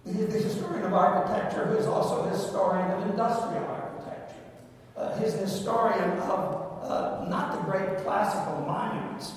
[0.06, 4.36] The, the historian of architecture, who is also a historian of industrial architecture,
[4.98, 9.34] uh, he's a historian of uh, not the great classical monuments,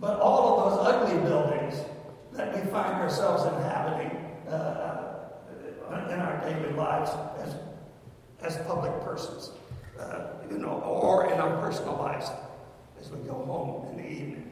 [0.00, 1.74] but all of those ugly buildings
[2.32, 4.16] that we find ourselves inhabiting
[4.48, 4.52] uh,
[5.90, 7.10] uh, in our daily lives
[7.40, 7.54] as,
[8.42, 9.50] as public persons,
[10.00, 12.30] uh, you know, or in our personal lives
[13.00, 14.50] as we go home in the evening.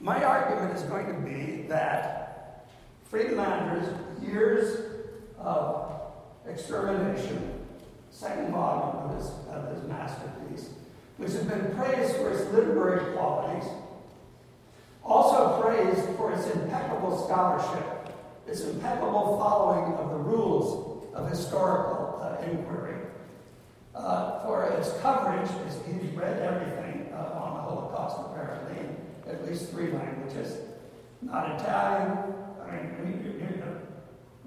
[0.00, 2.68] My argument is going to be that
[3.10, 3.88] Friedlander's
[4.22, 4.80] years
[5.38, 6.00] of
[6.46, 7.52] extermination,
[8.10, 10.70] second volume of his, of his masterpiece,
[11.16, 13.68] which has been praised for its literary qualities,
[15.04, 18.14] also praised for its impeccable scholarship,
[18.46, 22.87] its impeccable following of the rules of historical uh, inquiry,
[24.08, 28.96] uh, for its coverage, is he's read everything uh, on the Holocaust apparently in
[29.30, 30.56] at least three languages,
[31.20, 32.34] not Italian.
[32.62, 33.76] I mean, you, know,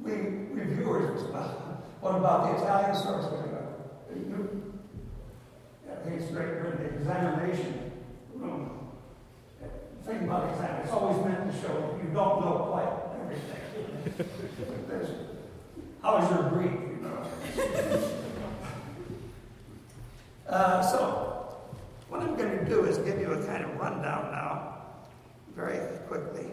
[0.01, 0.13] we
[0.59, 1.21] reviewers,
[1.99, 3.33] what about the Italian sources?
[4.15, 4.73] You,
[5.89, 7.91] I think great in the examination
[8.33, 8.89] room.
[10.05, 10.81] Think about exam.
[10.81, 12.91] It's always meant to show you don't know quite
[13.21, 13.57] everything.
[16.01, 16.71] How's your Greek?
[16.71, 18.11] You know.
[20.51, 21.55] uh, so,
[22.09, 24.75] what I'm going to do is give you a kind of rundown now,
[25.55, 26.47] very quickly.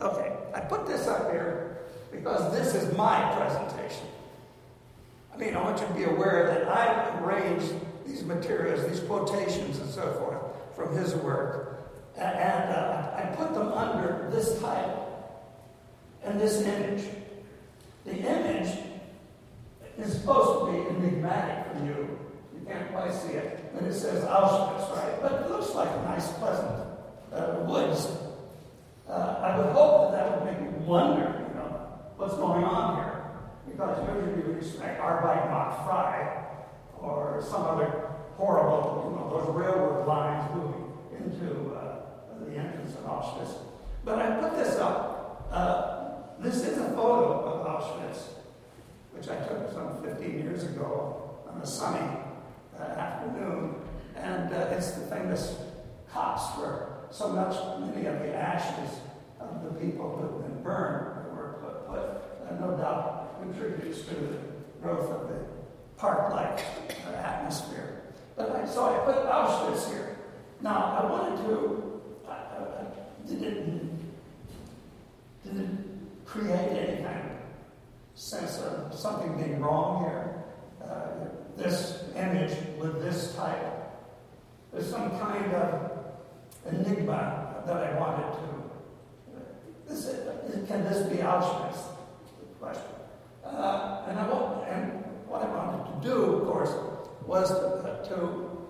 [0.00, 1.78] Okay, I put this up here
[2.10, 4.06] because this is my presentation.
[5.34, 7.74] I mean, I want you to be aware that I've arranged
[8.06, 10.42] these materials, these quotations and so forth
[10.74, 15.02] from his work, and uh, I put them under this title
[16.24, 17.04] and this image.
[18.04, 18.78] The image
[19.98, 22.18] is supposed to be enigmatic for you.
[22.54, 23.65] You can't quite see it.
[23.76, 25.20] And it says Auschwitz, right?
[25.20, 26.70] But it looks like a nice, pleasant
[27.32, 28.08] uh, woods
[29.08, 32.96] uh, I would hope that that would make you wonder, you know, what's going on
[32.96, 33.22] here.
[33.70, 36.42] Because usually you would expect Arbeit macht frei
[36.98, 41.98] or some other horrible, you know, those railroad lines moving into uh,
[42.44, 43.54] the entrance of Auschwitz.
[44.04, 45.48] But I put this up.
[45.52, 48.22] Uh, this is a photo of Auschwitz,
[49.12, 52.25] which I took some 15 years ago on a sunny
[52.80, 53.74] uh, afternoon.
[54.16, 55.56] And uh, it's the famous
[56.12, 58.98] Kops where so much, many of the ashes
[59.40, 61.98] of the people who have been burned were put, put
[62.48, 64.38] uh, no doubt contributes to the
[64.82, 65.44] growth of the
[65.96, 66.64] park-like
[67.06, 68.02] uh, atmosphere.
[68.36, 70.18] But I, so I put Auschwitz here.
[70.60, 72.84] Now, I wanted to, uh, uh
[73.26, 73.66] did, it,
[75.44, 75.68] did it
[76.24, 77.36] create any kind of
[78.14, 80.44] sense of something being wrong here?
[80.82, 83.72] Uh, this image with this title.
[84.72, 85.90] There's some kind of
[86.70, 88.56] enigma that I wanted to.
[89.88, 90.04] This,
[90.68, 91.78] can this be Auschwitz?
[92.60, 92.82] Question.
[93.44, 94.24] Uh, and, I,
[94.68, 96.74] and what I wanted to do, of course,
[97.24, 98.68] was to, to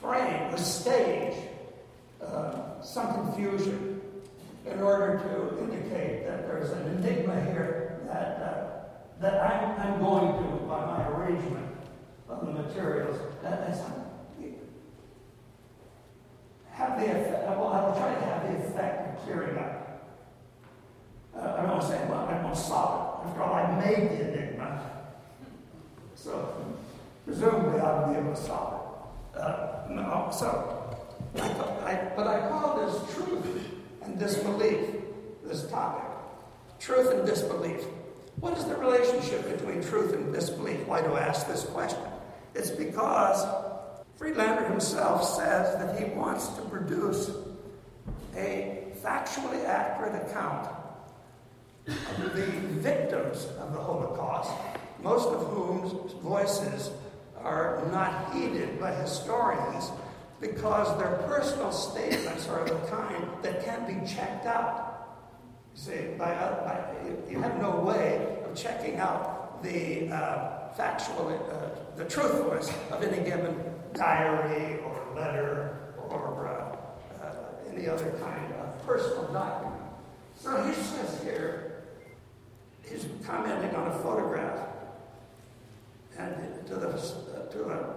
[0.00, 1.34] frame, to stage
[2.22, 4.00] uh, some confusion
[4.64, 8.75] in order to indicate that there's an enigma here that, uh,
[9.20, 11.66] that I'm, I'm going to, by my arrangement
[12.28, 13.66] of the materials, that,
[16.76, 20.12] have the effect, well, I will try to have the effect of clearing up.
[21.34, 23.28] Uh, I don't want to say, well, I'm going to solve it.
[23.28, 24.82] After all, I made the enigma.
[26.14, 26.54] So,
[27.24, 28.74] presumably, I'll be able to solve
[29.34, 29.40] it.
[29.40, 30.98] Uh, no, so,
[31.36, 31.48] I,
[31.90, 33.70] I, but I call this truth
[34.02, 34.96] and disbelief,
[35.44, 36.04] this topic.
[36.78, 37.86] Truth and disbelief.
[38.40, 40.86] What is the relationship between truth and disbelief?
[40.86, 42.00] Why do I ask this question?
[42.54, 43.46] It's because
[44.16, 47.30] Friedlander himself says that he wants to produce
[48.34, 50.68] a factually accurate account
[51.86, 52.46] of the
[52.80, 54.50] victims of the Holocaust,
[55.02, 56.90] most of whose voices
[57.42, 59.90] are not heeded by historians
[60.40, 64.85] because their personal statements are of the kind that can't be checked out.
[65.76, 66.86] See, by, by,
[67.30, 73.22] you have no way of checking out the uh, factual, uh, the truthfulness of any
[73.28, 73.54] given
[73.92, 79.82] diary or letter or uh, uh, any other kind of personal document.
[80.40, 81.84] So he says here,
[82.88, 84.68] he's commenting on a photograph
[86.18, 86.88] and to the,
[87.52, 87.94] to a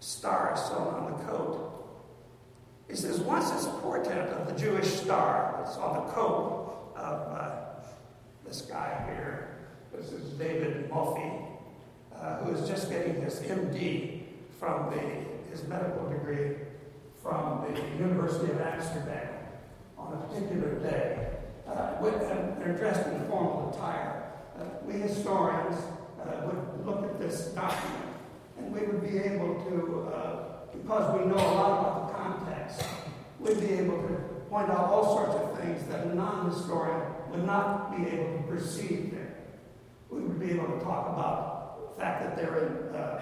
[0.00, 1.70] star sewn on the coat.
[2.88, 6.63] He says, once this portent of the Jewish star that's on the coat
[7.04, 7.50] of uh,
[8.46, 9.58] this guy here,
[9.94, 11.46] this is David Moffie,
[12.16, 14.22] uh, who is just getting his MD
[14.58, 15.00] from the,
[15.50, 16.56] his medical degree
[17.22, 19.28] from the University of Amsterdam
[19.98, 21.28] on a particular day.
[21.68, 24.30] Uh, with, and they're dressed in formal attire.
[24.58, 25.76] Uh, we historians
[26.20, 28.14] uh, would look at this document
[28.58, 32.84] and we would be able to, uh, because we know a lot about the context,
[33.40, 37.44] we'd be able to point out all sorts of things that a non historian would
[37.44, 39.34] not be able to perceive there.
[40.08, 43.20] We would be able to talk about the fact that they're in uh,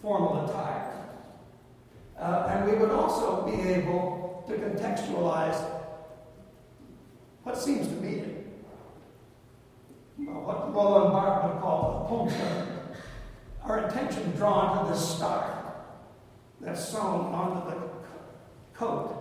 [0.00, 0.92] formal attire.
[2.16, 5.60] Uh, and we would also be able to contextualize
[7.42, 8.22] what seems to be
[10.16, 12.68] what Roland Barthes would call the punctum,
[13.64, 15.74] our attention drawn to this star
[16.60, 17.88] that's sewn onto the
[18.72, 19.13] coat,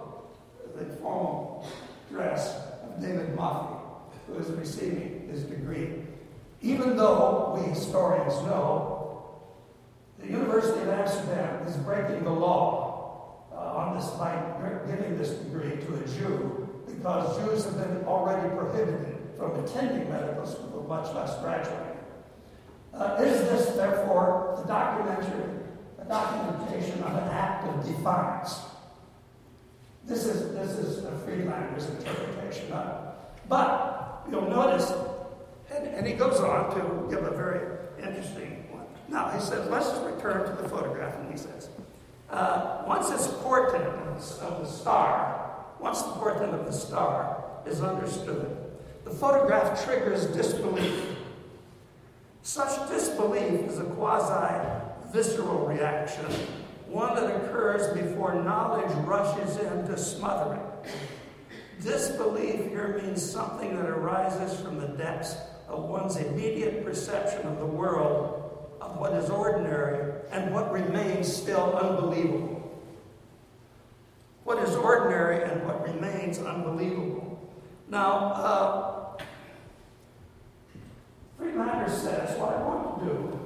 [0.78, 1.68] the formal
[2.10, 3.80] dress of David Moffie,
[4.28, 6.04] who is receiving his degree.
[6.62, 9.40] Even though we historians know
[10.20, 14.36] the University of Amsterdam is breaking the law uh, on this by
[14.88, 20.46] giving this degree to a Jew because Jews have been already prohibited from attending medical
[20.46, 21.98] school, much less graduating.
[22.94, 25.54] Uh, is this, therefore, the documentation
[27.04, 28.62] of an act of defiance?
[30.06, 32.74] This is, this is a Friedlander's interpretation.
[33.48, 34.92] But you'll notice,
[35.74, 38.86] and, and he goes on to give a very interesting one.
[39.08, 41.70] Now, he says, let's return to the photograph, and he says,
[42.30, 48.58] uh, once its portent of the star, once the portent of the star is understood,
[49.04, 51.18] the photograph triggers disbelief.
[52.42, 54.68] Such disbelief is a quasi
[55.14, 56.26] visceral reaction,
[56.94, 60.92] one that occurs before knowledge rushes in to smother it.
[61.84, 65.36] Disbelief here means something that arises from the depths
[65.68, 71.76] of one's immediate perception of the world, of what is ordinary, and what remains still
[71.76, 72.60] unbelievable.
[74.44, 77.52] What is ordinary and what remains unbelievable.
[77.90, 79.24] Now, uh,
[81.40, 83.40] Friedlander says what I want to do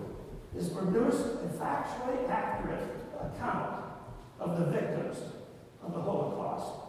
[0.58, 2.97] is produce a factually accurate
[3.28, 3.84] account
[4.40, 5.18] of the victims
[5.84, 6.88] of the Holocaust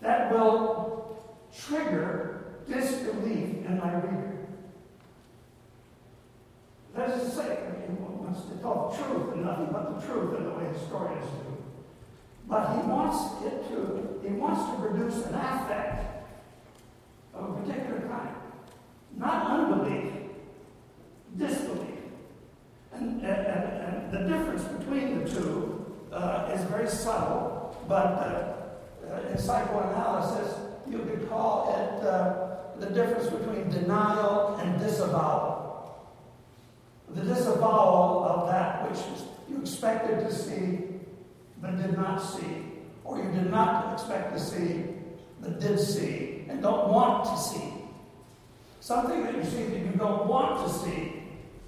[0.00, 1.22] that will
[1.54, 4.46] trigger disbelief in my reader.
[6.94, 10.38] That is to say, he wants to tell the truth and nothing but the truth
[10.38, 11.56] in the way historians do.
[12.48, 16.24] But he wants it to, he wants to produce an affect
[17.34, 18.34] of a particular kind.
[19.16, 20.12] Not unbelief,
[21.36, 21.86] disbelief.
[22.92, 28.52] And, and, and, the difference between the two uh, is very subtle, but uh,
[29.10, 30.58] uh, in psychoanalysis,
[30.88, 36.06] you could call it uh, the difference between denial and disavowal.
[37.14, 39.00] The disavowal of that which
[39.48, 40.84] you expected to see
[41.62, 42.64] but did not see,
[43.04, 44.84] or you did not expect to see
[45.40, 47.72] but did see and don't want to see.
[48.80, 51.22] Something that you see that you don't want to see,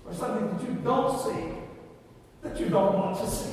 [0.05, 1.62] or something that you don't see
[2.43, 3.53] that you don't want to see.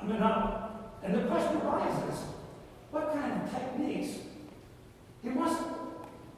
[0.00, 0.68] I mean, uh,
[1.02, 2.24] and the question arises
[2.90, 4.18] what kind of techniques?
[5.22, 5.60] He wants,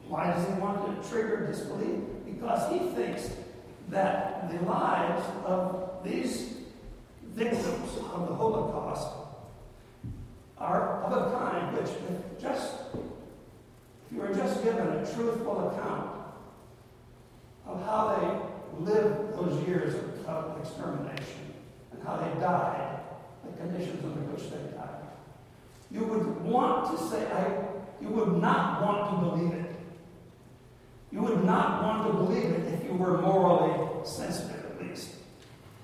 [0.07, 2.01] why does he want to trigger disbelief?
[2.25, 3.29] Because he thinks
[3.89, 6.57] that the lives of these
[7.23, 9.07] victims of the Holocaust
[10.57, 16.11] are of a kind which, if just if you were just given a truthful account
[17.65, 19.95] of how they lived those years
[20.27, 21.53] of extermination
[21.91, 22.99] and how they died,
[23.45, 25.03] the conditions under which they died,
[25.91, 27.65] you would want to say, I,
[28.01, 29.75] you would not want to believe it.
[31.11, 35.09] You would not want to believe it if you were morally sensitive, at least.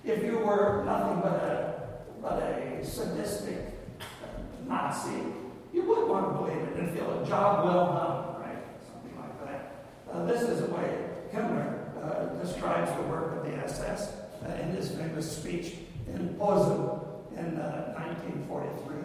[0.03, 1.83] If you were nothing but a,
[2.21, 3.57] but a sadistic
[4.67, 5.23] Nazi,
[5.71, 8.63] you would want to believe it and feel a job well done, right?
[8.91, 9.85] Something like that.
[10.11, 10.58] Uh, this is
[12.59, 14.11] describes the work of the SS
[14.45, 15.75] uh, in his famous speech
[16.07, 16.75] in Posen
[17.37, 18.97] in 1943.
[18.97, 19.03] Uh,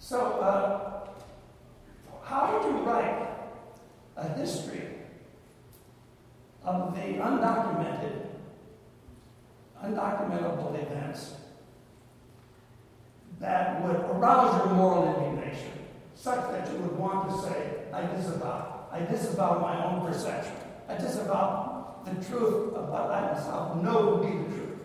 [0.00, 1.06] so, uh,
[2.24, 3.28] how do you write
[4.16, 4.88] a history
[6.64, 8.26] of the undocumented,
[9.84, 11.34] undocumentable events
[13.38, 15.70] that would arouse your moral indignation,
[16.16, 18.86] such that you would want to say, I disavow.
[18.90, 20.54] I disavow my own perception.
[20.88, 21.71] I disavow
[22.04, 24.78] the truth I myself know to be the truth.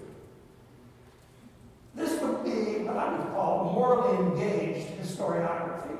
[1.95, 5.97] This would be what I would call morally engaged historiography,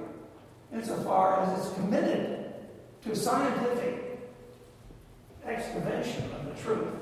[0.74, 2.54] insofar as it's committed
[3.04, 4.20] to scientific
[5.46, 6.94] excavation of the truth,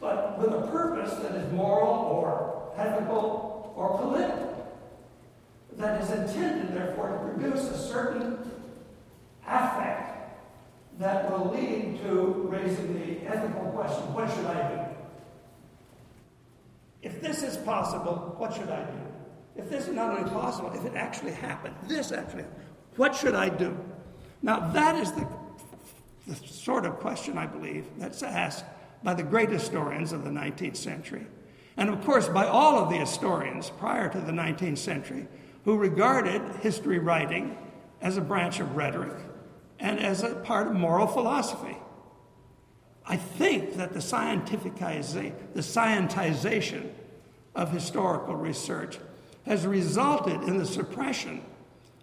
[0.00, 4.76] but with a purpose that is moral or ethical or political,
[5.76, 8.50] that is intended, therefore, to produce a certain
[9.46, 10.15] affect
[10.98, 14.80] that will lead to raising the ethical question what should I do?
[17.02, 18.98] If this is possible, what should I do?
[19.56, 22.62] If this is not only possible, if it actually happened, this actually happened,
[22.96, 23.76] what should I do?
[24.42, 25.26] Now, that is the,
[26.26, 28.64] the sort of question, I believe, that's asked
[29.02, 31.26] by the great historians of the 19th century.
[31.76, 35.28] And of course, by all of the historians prior to the 19th century
[35.64, 37.56] who regarded history writing
[38.00, 39.16] as a branch of rhetoric
[39.78, 41.76] and as a part of moral philosophy.
[43.04, 46.90] I think that the, the scientization
[47.54, 48.98] of historical research
[49.44, 51.42] has resulted in the suppression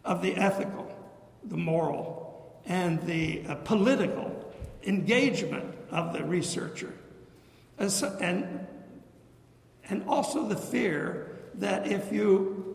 [0.05, 0.95] of the ethical,
[1.43, 4.53] the moral, and the uh, political
[4.83, 6.93] engagement of the researcher.
[7.77, 8.67] And, and,
[9.89, 12.73] and also the fear that if you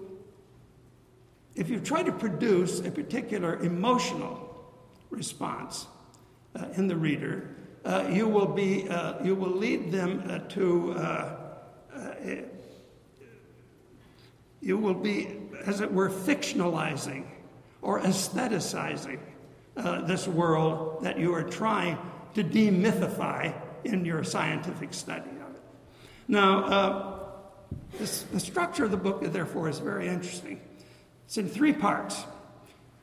[1.59, 4.48] if you try to produce a particular emotional
[5.11, 5.87] response
[6.55, 10.93] uh, in the reader, uh, you will be uh, you will lead them uh, to
[10.93, 11.37] uh,
[11.95, 12.15] uh,
[14.61, 17.25] you will be, as it were, fictionalizing
[17.81, 19.21] or aestheticizing
[20.07, 21.97] this world that you are trying
[22.35, 23.55] to demythify
[23.85, 25.63] in your scientific study of it.
[26.27, 27.29] Now,
[27.99, 30.61] this, the structure of the book, therefore, is very interesting.
[31.27, 32.25] It's in three parts.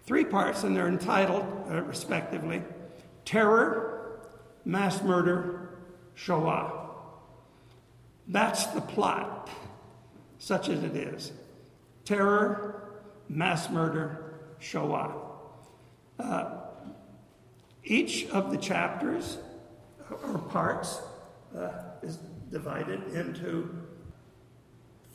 [0.06, 2.62] Three parts, and they're entitled, uh, respectively,
[3.24, 4.20] Terror,
[4.64, 5.80] Mass Murder,
[6.16, 6.86] Shoah.
[8.28, 9.49] That's the plot,
[10.39, 11.32] such as it is.
[12.06, 15.14] Terror, mass murder, Shoah.
[16.20, 16.58] Uh,
[17.84, 19.38] each of the chapters
[20.10, 21.01] or parts
[21.56, 21.70] uh,
[22.01, 22.18] is
[22.51, 23.70] divided into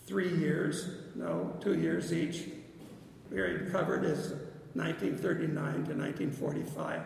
[0.06, 2.48] three years, no, two years each.
[3.30, 4.34] Period covered is
[4.74, 7.02] 1939 to 1945.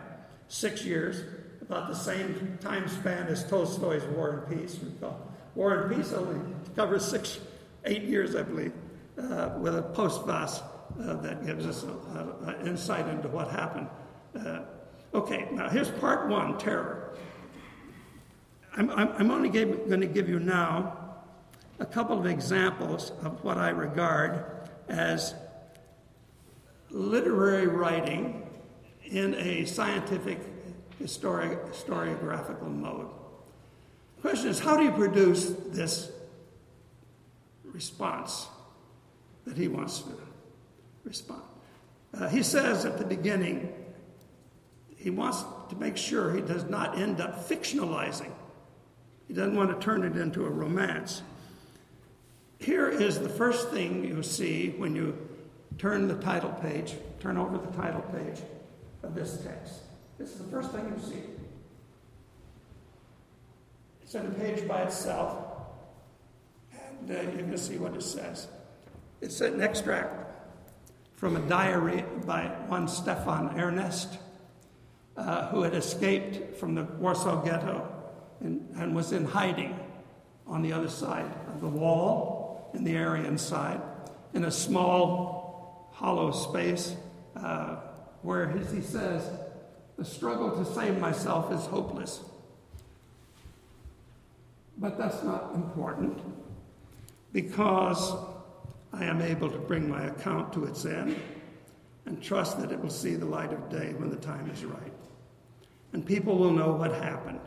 [0.49, 1.23] Six years,
[1.63, 4.79] about the same time span as Tolstoy's War and Peace.
[5.55, 6.41] War and Peace only
[6.77, 7.41] covers six,
[7.85, 8.73] eight years, I believe,
[9.19, 13.89] uh, with a post-vas uh, that gives us an insight into what happened.
[14.39, 14.61] Uh,
[15.15, 17.17] okay, now here's part one, terror.
[18.77, 20.99] I'm, I'm only going to give you now
[21.79, 24.45] a couple of examples of what I regard
[24.89, 25.35] as
[26.95, 28.47] literary writing
[29.05, 30.39] in a scientific
[31.03, 33.09] histori- historiographical mode.
[34.17, 36.11] The question is how do you produce this
[37.65, 38.47] response
[39.45, 40.17] that he wants to
[41.05, 41.43] respond?
[42.15, 43.73] Uh, he says at the beginning,
[44.97, 48.31] he wants to make sure he does not end up fictionalizing.
[49.27, 51.23] He doesn't want to turn it into a romance.
[52.61, 55.24] Here is the first thing you see when you
[55.79, 58.41] turn the title page, turn over the title page
[59.03, 59.81] of this text.
[60.19, 61.23] This is the first thing you see.
[64.03, 65.37] It's on a page by itself,
[66.73, 68.49] and uh, you can see what it says.
[69.21, 70.33] It's an extract
[71.17, 74.19] from a diary by one Stefan Ernest,
[75.17, 77.91] uh, who had escaped from the Warsaw Ghetto
[78.41, 79.79] and, and was in hiding
[80.47, 83.81] on the other side of the wall in the Aryan side
[84.35, 85.44] in a small
[85.95, 86.95] hollow space
[87.37, 87.77] uh,
[88.23, 89.29] where, as he says,
[89.97, 92.21] the struggle to save myself is hopeless.
[94.77, 96.21] But that's not important
[97.33, 98.13] because
[98.93, 101.17] I am able to bring my account to its end
[102.07, 104.93] and trust that it will see the light of day when the time is right.
[105.93, 107.41] And people will know what happened.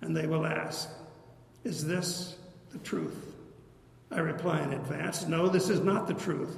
[0.00, 0.88] And they will ask,
[1.64, 2.36] Is this
[2.70, 3.34] the truth?
[4.10, 6.56] I reply in advance, No, this is not the truth.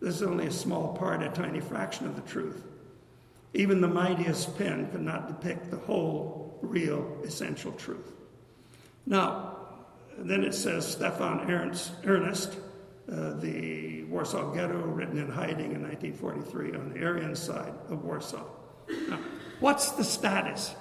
[0.00, 2.64] This is only a small part, a tiny fraction of the truth.
[3.54, 8.12] Even the mightiest pen could not depict the whole, real, essential truth.
[9.06, 9.56] Now,
[10.18, 12.56] then it says Stefan Ernest,
[13.10, 18.44] uh, the Warsaw Ghetto, written in hiding in 1943 on the Aryan side of Warsaw.
[19.08, 19.18] Now,
[19.60, 20.74] what's the status?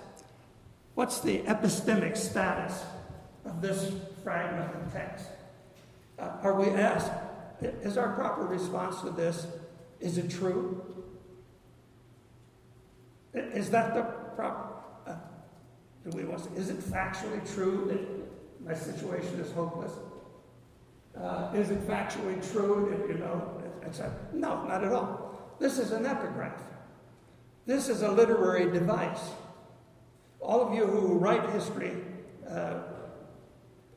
[0.95, 2.83] What's the epistemic status
[3.45, 3.91] of this
[4.23, 5.27] fragment of text?
[6.19, 7.11] Uh, are we asked,
[7.61, 9.47] is our proper response to this,
[9.99, 10.83] is it true?
[13.33, 14.03] Is that the
[14.35, 14.69] proper?
[15.05, 15.15] Uh,
[16.03, 19.91] do we want to, is it factually true that my situation is hopeless?
[21.19, 24.13] Uh, is it factually true that, you know, etc.?
[24.33, 25.55] No, not at all.
[25.59, 26.61] This is an epigraph.
[27.65, 29.31] This is a literary device.
[30.39, 31.93] All of you who write history,
[32.49, 32.79] uh,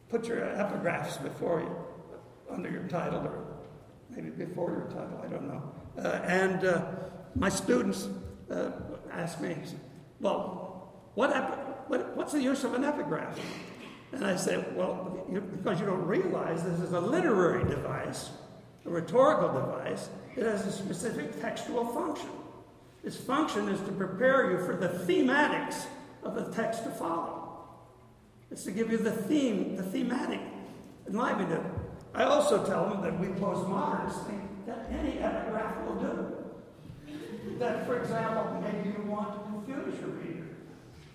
[0.08, 1.76] put your epigraphs before you,
[2.52, 3.39] under your title, or
[4.10, 5.62] maybe before your title, I don't know.
[5.98, 6.84] Uh, and uh,
[7.34, 8.08] my students
[8.50, 8.70] uh,
[9.12, 9.56] ask me,
[10.20, 13.38] well, what, what, what's the use of an epigraph?
[14.12, 18.30] And I said, well, you, because you don't realize this is a literary device,
[18.84, 22.30] a rhetorical device, it has a specific textual function.
[23.04, 25.86] Its function is to prepare you for the thematics
[26.22, 27.50] of the text to follow.
[28.50, 30.40] It's to give you the theme, the thematic
[31.06, 31.64] enlivenment.
[32.14, 36.36] I also tell them that we postmodernists think that any epigraph will do
[37.58, 40.46] that, for example, maybe you want to confuse your reader.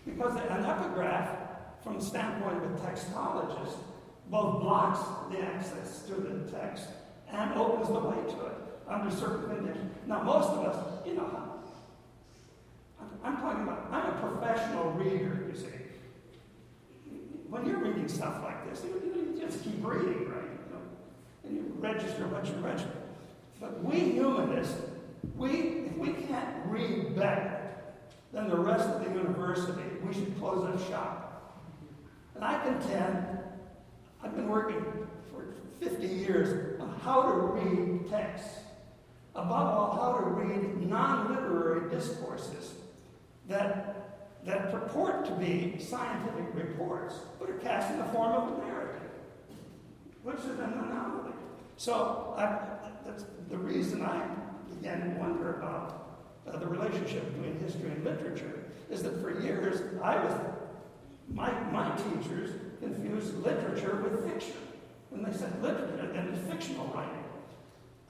[0.05, 1.37] Because an epigraph,
[1.83, 3.77] from the standpoint of a textologist,
[4.29, 4.99] both blocks
[5.31, 6.87] the access to the text
[7.31, 8.53] and opens the way to it
[8.87, 9.91] under certain conditions.
[10.07, 11.59] Now, most of us, you know,
[13.23, 15.67] I'm talking about, I'm a professional reader, you see.
[17.49, 18.83] When you're reading reading stuff like this.
[18.83, 20.54] You, you just keep reading, right?
[21.45, 22.89] And you register what you register.
[23.59, 24.81] But we humanists,
[25.35, 27.61] we, if we can't read better
[28.31, 31.61] than the rest of the university, we should close up shop.
[32.35, 33.39] And I contend,
[34.23, 34.83] I've been working
[35.31, 35.45] for
[35.79, 38.59] 50 years on how to read texts.
[39.35, 42.75] Above all, how to read non literary discourses
[43.49, 48.65] that, that purport to be scientific reports, but are cast in the form of a
[48.65, 49.01] narrative,
[50.23, 51.24] which is an anomaly.
[51.77, 52.57] So I,
[53.05, 54.25] that's the reason I
[54.75, 59.81] began to wonder about uh, the relationship between history and literature is that for years
[60.01, 60.33] I was,
[61.27, 64.55] my, my teachers confused literature with fiction.
[65.09, 67.23] When they said literature, then fictional writing.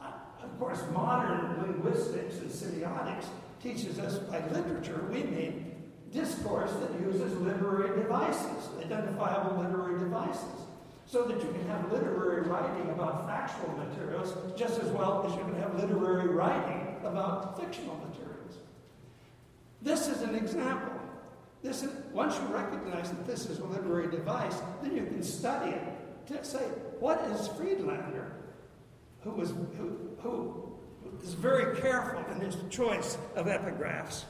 [0.02, 0.12] Uh,
[0.44, 3.26] of course, modern linguistics and semiotics
[3.62, 5.72] teaches us by literature we mean
[6.12, 10.65] discourse that uses literary devices, identifiable literary devices
[11.06, 15.44] so that you can have literary writing about factual materials just as well as you
[15.44, 18.58] can have literary writing about fictional materials.
[19.82, 20.94] This is an example.
[21.62, 25.72] This is, once you recognize that this is a literary device, then you can study
[25.72, 26.64] it to say,
[27.00, 28.32] what is Friedlander,
[29.22, 30.76] who, was, who, who
[31.24, 34.26] is very careful in his choice of epigraphs,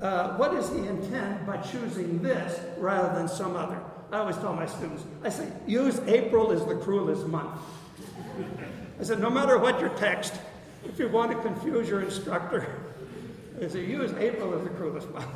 [0.00, 3.80] uh, what does he intend by choosing this rather than some other?
[4.12, 7.58] I always tell my students, I say, use April as the cruelest month.
[9.00, 10.34] I said, no matter what your text,
[10.84, 12.66] if you want to confuse your instructor,
[13.58, 15.30] I say, use April as the cruelest month.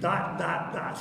[0.00, 0.98] Dot, dot, dot.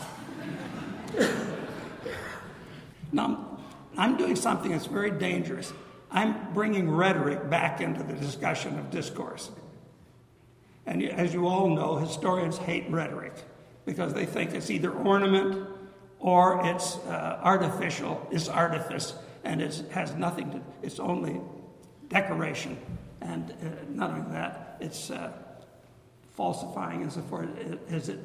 [3.13, 3.59] now,
[3.97, 5.72] I'm doing something that's very dangerous.
[6.11, 9.51] I'm bringing rhetoric back into the discussion of discourse.
[10.86, 13.34] And as you all know, historians hate rhetoric
[13.86, 15.74] because they think it's either ornament
[16.26, 19.13] or it's uh, artificial, it's artifice,
[19.43, 21.39] and it has nothing to, it's only
[22.09, 22.76] decoration.
[23.21, 25.32] And uh, not only that, it's uh,
[26.36, 27.47] falsifying insofar
[27.91, 28.19] as it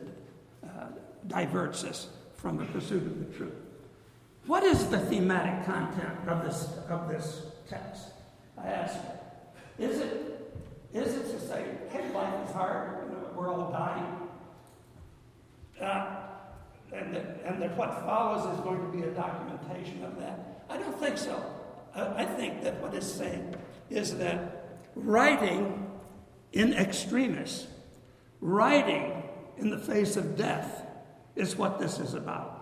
[0.64, 0.86] uh,
[1.28, 3.52] diverts us from the pursuit of the truth.
[4.46, 8.04] What is the thematic content of this, of this text?
[8.56, 8.94] I ask
[9.78, 9.88] you.
[9.88, 10.54] Is it,
[10.94, 14.16] is it to say, hey, life is hard, we're all dying?
[16.92, 20.64] And that, and that what follows is going to be a documentation of that?
[20.68, 21.42] I don't think so.
[21.94, 23.54] I, I think that what it's saying
[23.90, 25.90] is that writing
[26.52, 27.66] in extremis,
[28.40, 29.22] writing
[29.56, 30.86] in the face of death,
[31.36, 32.60] is what this is about.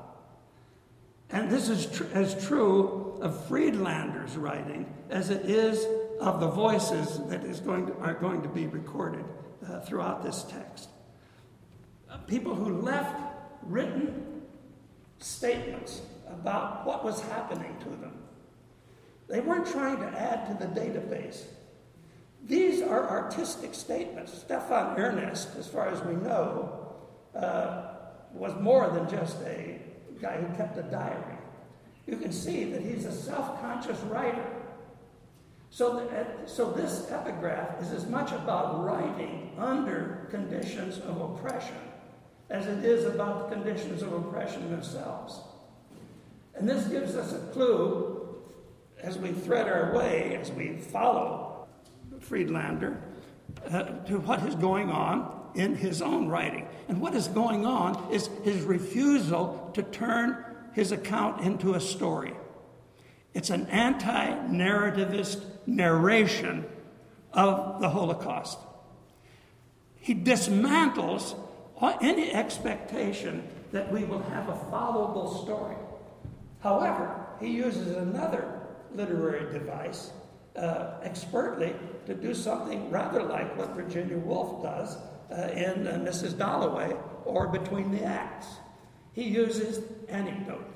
[1.30, 5.86] And this is tr- as true of Friedlander's writing as it is
[6.20, 9.24] of the voices that is going to, are going to be recorded
[9.66, 10.88] uh, throughout this text.
[12.10, 13.27] Uh, people who left
[13.68, 14.42] written
[15.18, 18.12] statements about what was happening to them.
[19.28, 21.42] They weren't trying to add to the database.
[22.44, 24.32] These are artistic statements.
[24.32, 26.96] Stefan Ernest, as far as we know,
[27.34, 27.94] uh,
[28.32, 29.80] was more than just a
[30.20, 31.36] guy who kept a diary.
[32.06, 34.44] You can see that he's a self conscious writer.
[35.70, 41.87] So, that, so this epigraph is as much about writing under conditions of oppression
[42.50, 45.40] as it is about the conditions of oppression themselves.
[46.54, 48.36] And this gives us a clue
[49.00, 51.66] as we thread our way, as we follow
[52.20, 53.00] Friedlander,
[53.70, 56.66] uh, to what is going on in his own writing.
[56.88, 62.34] And what is going on is his refusal to turn his account into a story.
[63.34, 66.66] It's an anti narrativist narration
[67.32, 68.58] of the Holocaust.
[70.00, 71.36] He dismantles
[72.00, 75.76] any expectation that we will have a followable story.
[76.60, 78.60] However, he uses another
[78.94, 80.10] literary device
[80.56, 81.74] uh, expertly
[82.06, 84.96] to do something rather like what Virginia Woolf does
[85.30, 86.36] uh, in uh, Mrs.
[86.36, 88.46] Dalloway or Between the Acts.
[89.12, 90.66] He uses anecdote.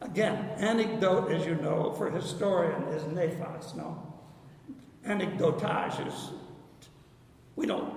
[0.00, 4.14] Again, anecdote, as you know, for historian is nefas, no?
[5.06, 6.30] Anecdotage is,
[7.56, 7.94] we don't,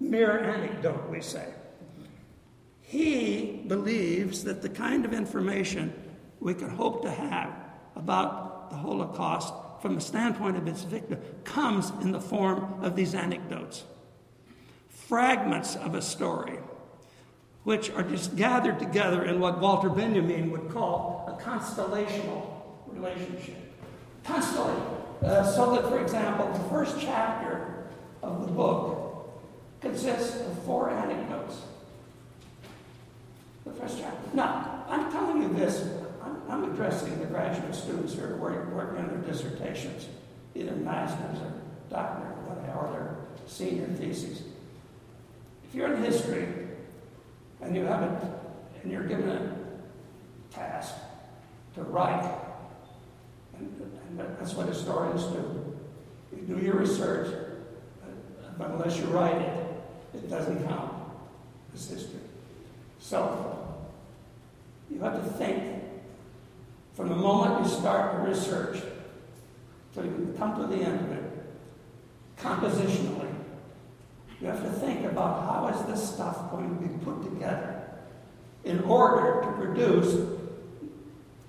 [0.00, 1.46] mere anecdote, we say.
[2.90, 5.92] He believes that the kind of information
[6.40, 7.54] we can hope to have
[7.94, 13.14] about the Holocaust from the standpoint of its victim comes in the form of these
[13.14, 13.84] anecdotes.
[14.88, 16.58] Fragments of a story,
[17.62, 22.50] which are just gathered together in what Walter Benjamin would call a constellational
[22.88, 23.72] relationship.
[24.24, 24.82] Constellation.
[25.22, 27.86] Uh, so that, for example, the first chapter
[28.20, 29.30] of the book
[29.80, 31.54] consists of four anecdotes
[33.72, 33.98] the first.
[34.34, 35.88] Now, I'm telling you this,
[36.22, 40.08] I'm, I'm I'm addressing the graduate students who are working, working on their dissertations,
[40.54, 41.52] either master's or
[41.88, 43.16] doctorate or whatever, or their
[43.46, 44.42] senior theses.
[45.64, 46.46] If you're in history
[47.62, 48.38] and you have a,
[48.82, 49.56] and you're given a
[50.52, 50.94] task
[51.76, 52.30] to write,
[53.58, 55.78] and, and that's what historians do.
[56.36, 57.34] You do your research,
[58.58, 59.66] but unless you write it,
[60.14, 60.92] it doesn't count
[61.74, 62.20] as history.
[63.00, 63.76] So,
[64.90, 65.82] you have to think
[66.94, 68.82] from the moment you start the research
[69.94, 71.24] till you come to the end of it,
[72.38, 73.32] compositionally,
[74.40, 77.82] you have to think about how is this stuff going to be put together
[78.64, 80.38] in order to produce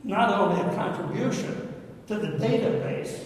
[0.04, 1.74] not only a contribution
[2.08, 3.26] to the database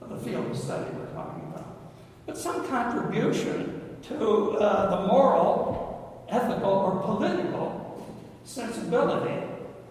[0.00, 1.76] of the field of study we're talking about,
[2.26, 5.85] but some contribution to uh, the moral,
[6.28, 8.06] ethical, or political
[8.44, 9.46] sensibility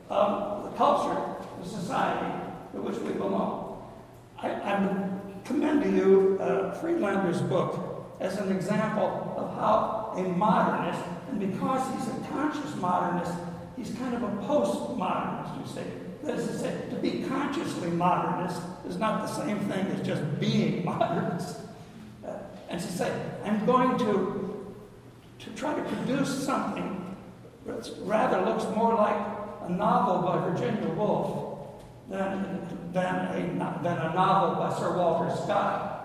[0.10, 1.22] of the culture,
[1.62, 2.34] the society
[2.74, 3.92] to which we belong.
[4.38, 5.10] I, I
[5.46, 11.82] commend to you uh, Friedlander's book as an example of how a modernist, and because
[11.94, 13.34] he's a conscious modernist,
[13.76, 15.90] he's kind of a postmodernist, you see.
[16.24, 20.40] That is to say, to be consciously modernist is not the same thing as just
[20.40, 21.60] being modernist.
[22.26, 22.38] Uh,
[22.70, 23.14] and to say,
[23.44, 24.45] I'm going to,
[25.46, 27.16] to try to produce something
[27.66, 29.16] that rather looks more like
[29.68, 31.56] a novel by Virginia Woolf
[32.10, 35.96] than, than, a, than a novel by Sir Walter Scott,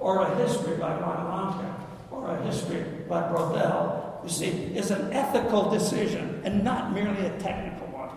[0.00, 1.74] or a history by Ron
[2.10, 7.38] or a history by Braudel, you see, is an ethical decision and not merely a
[7.38, 8.10] technical one.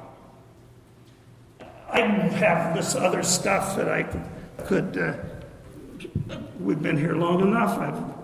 [1.92, 4.04] I have this other stuff that I
[4.66, 4.98] could.
[4.98, 5.14] Uh,
[6.60, 7.78] we've been here long enough.
[7.80, 8.19] I've,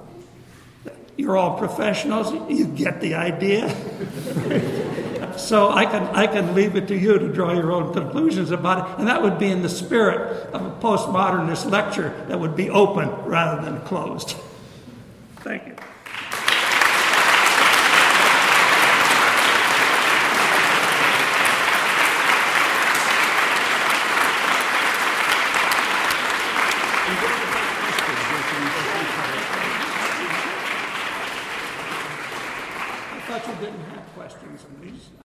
[1.17, 2.33] you're all professionals.
[2.49, 3.69] You get the idea.
[5.37, 8.89] so I can I can leave it to you to draw your own conclusions about
[8.89, 12.69] it, and that would be in the spirit of a postmodernist lecture that would be
[12.69, 14.35] open rather than closed.
[15.37, 15.75] Thank you.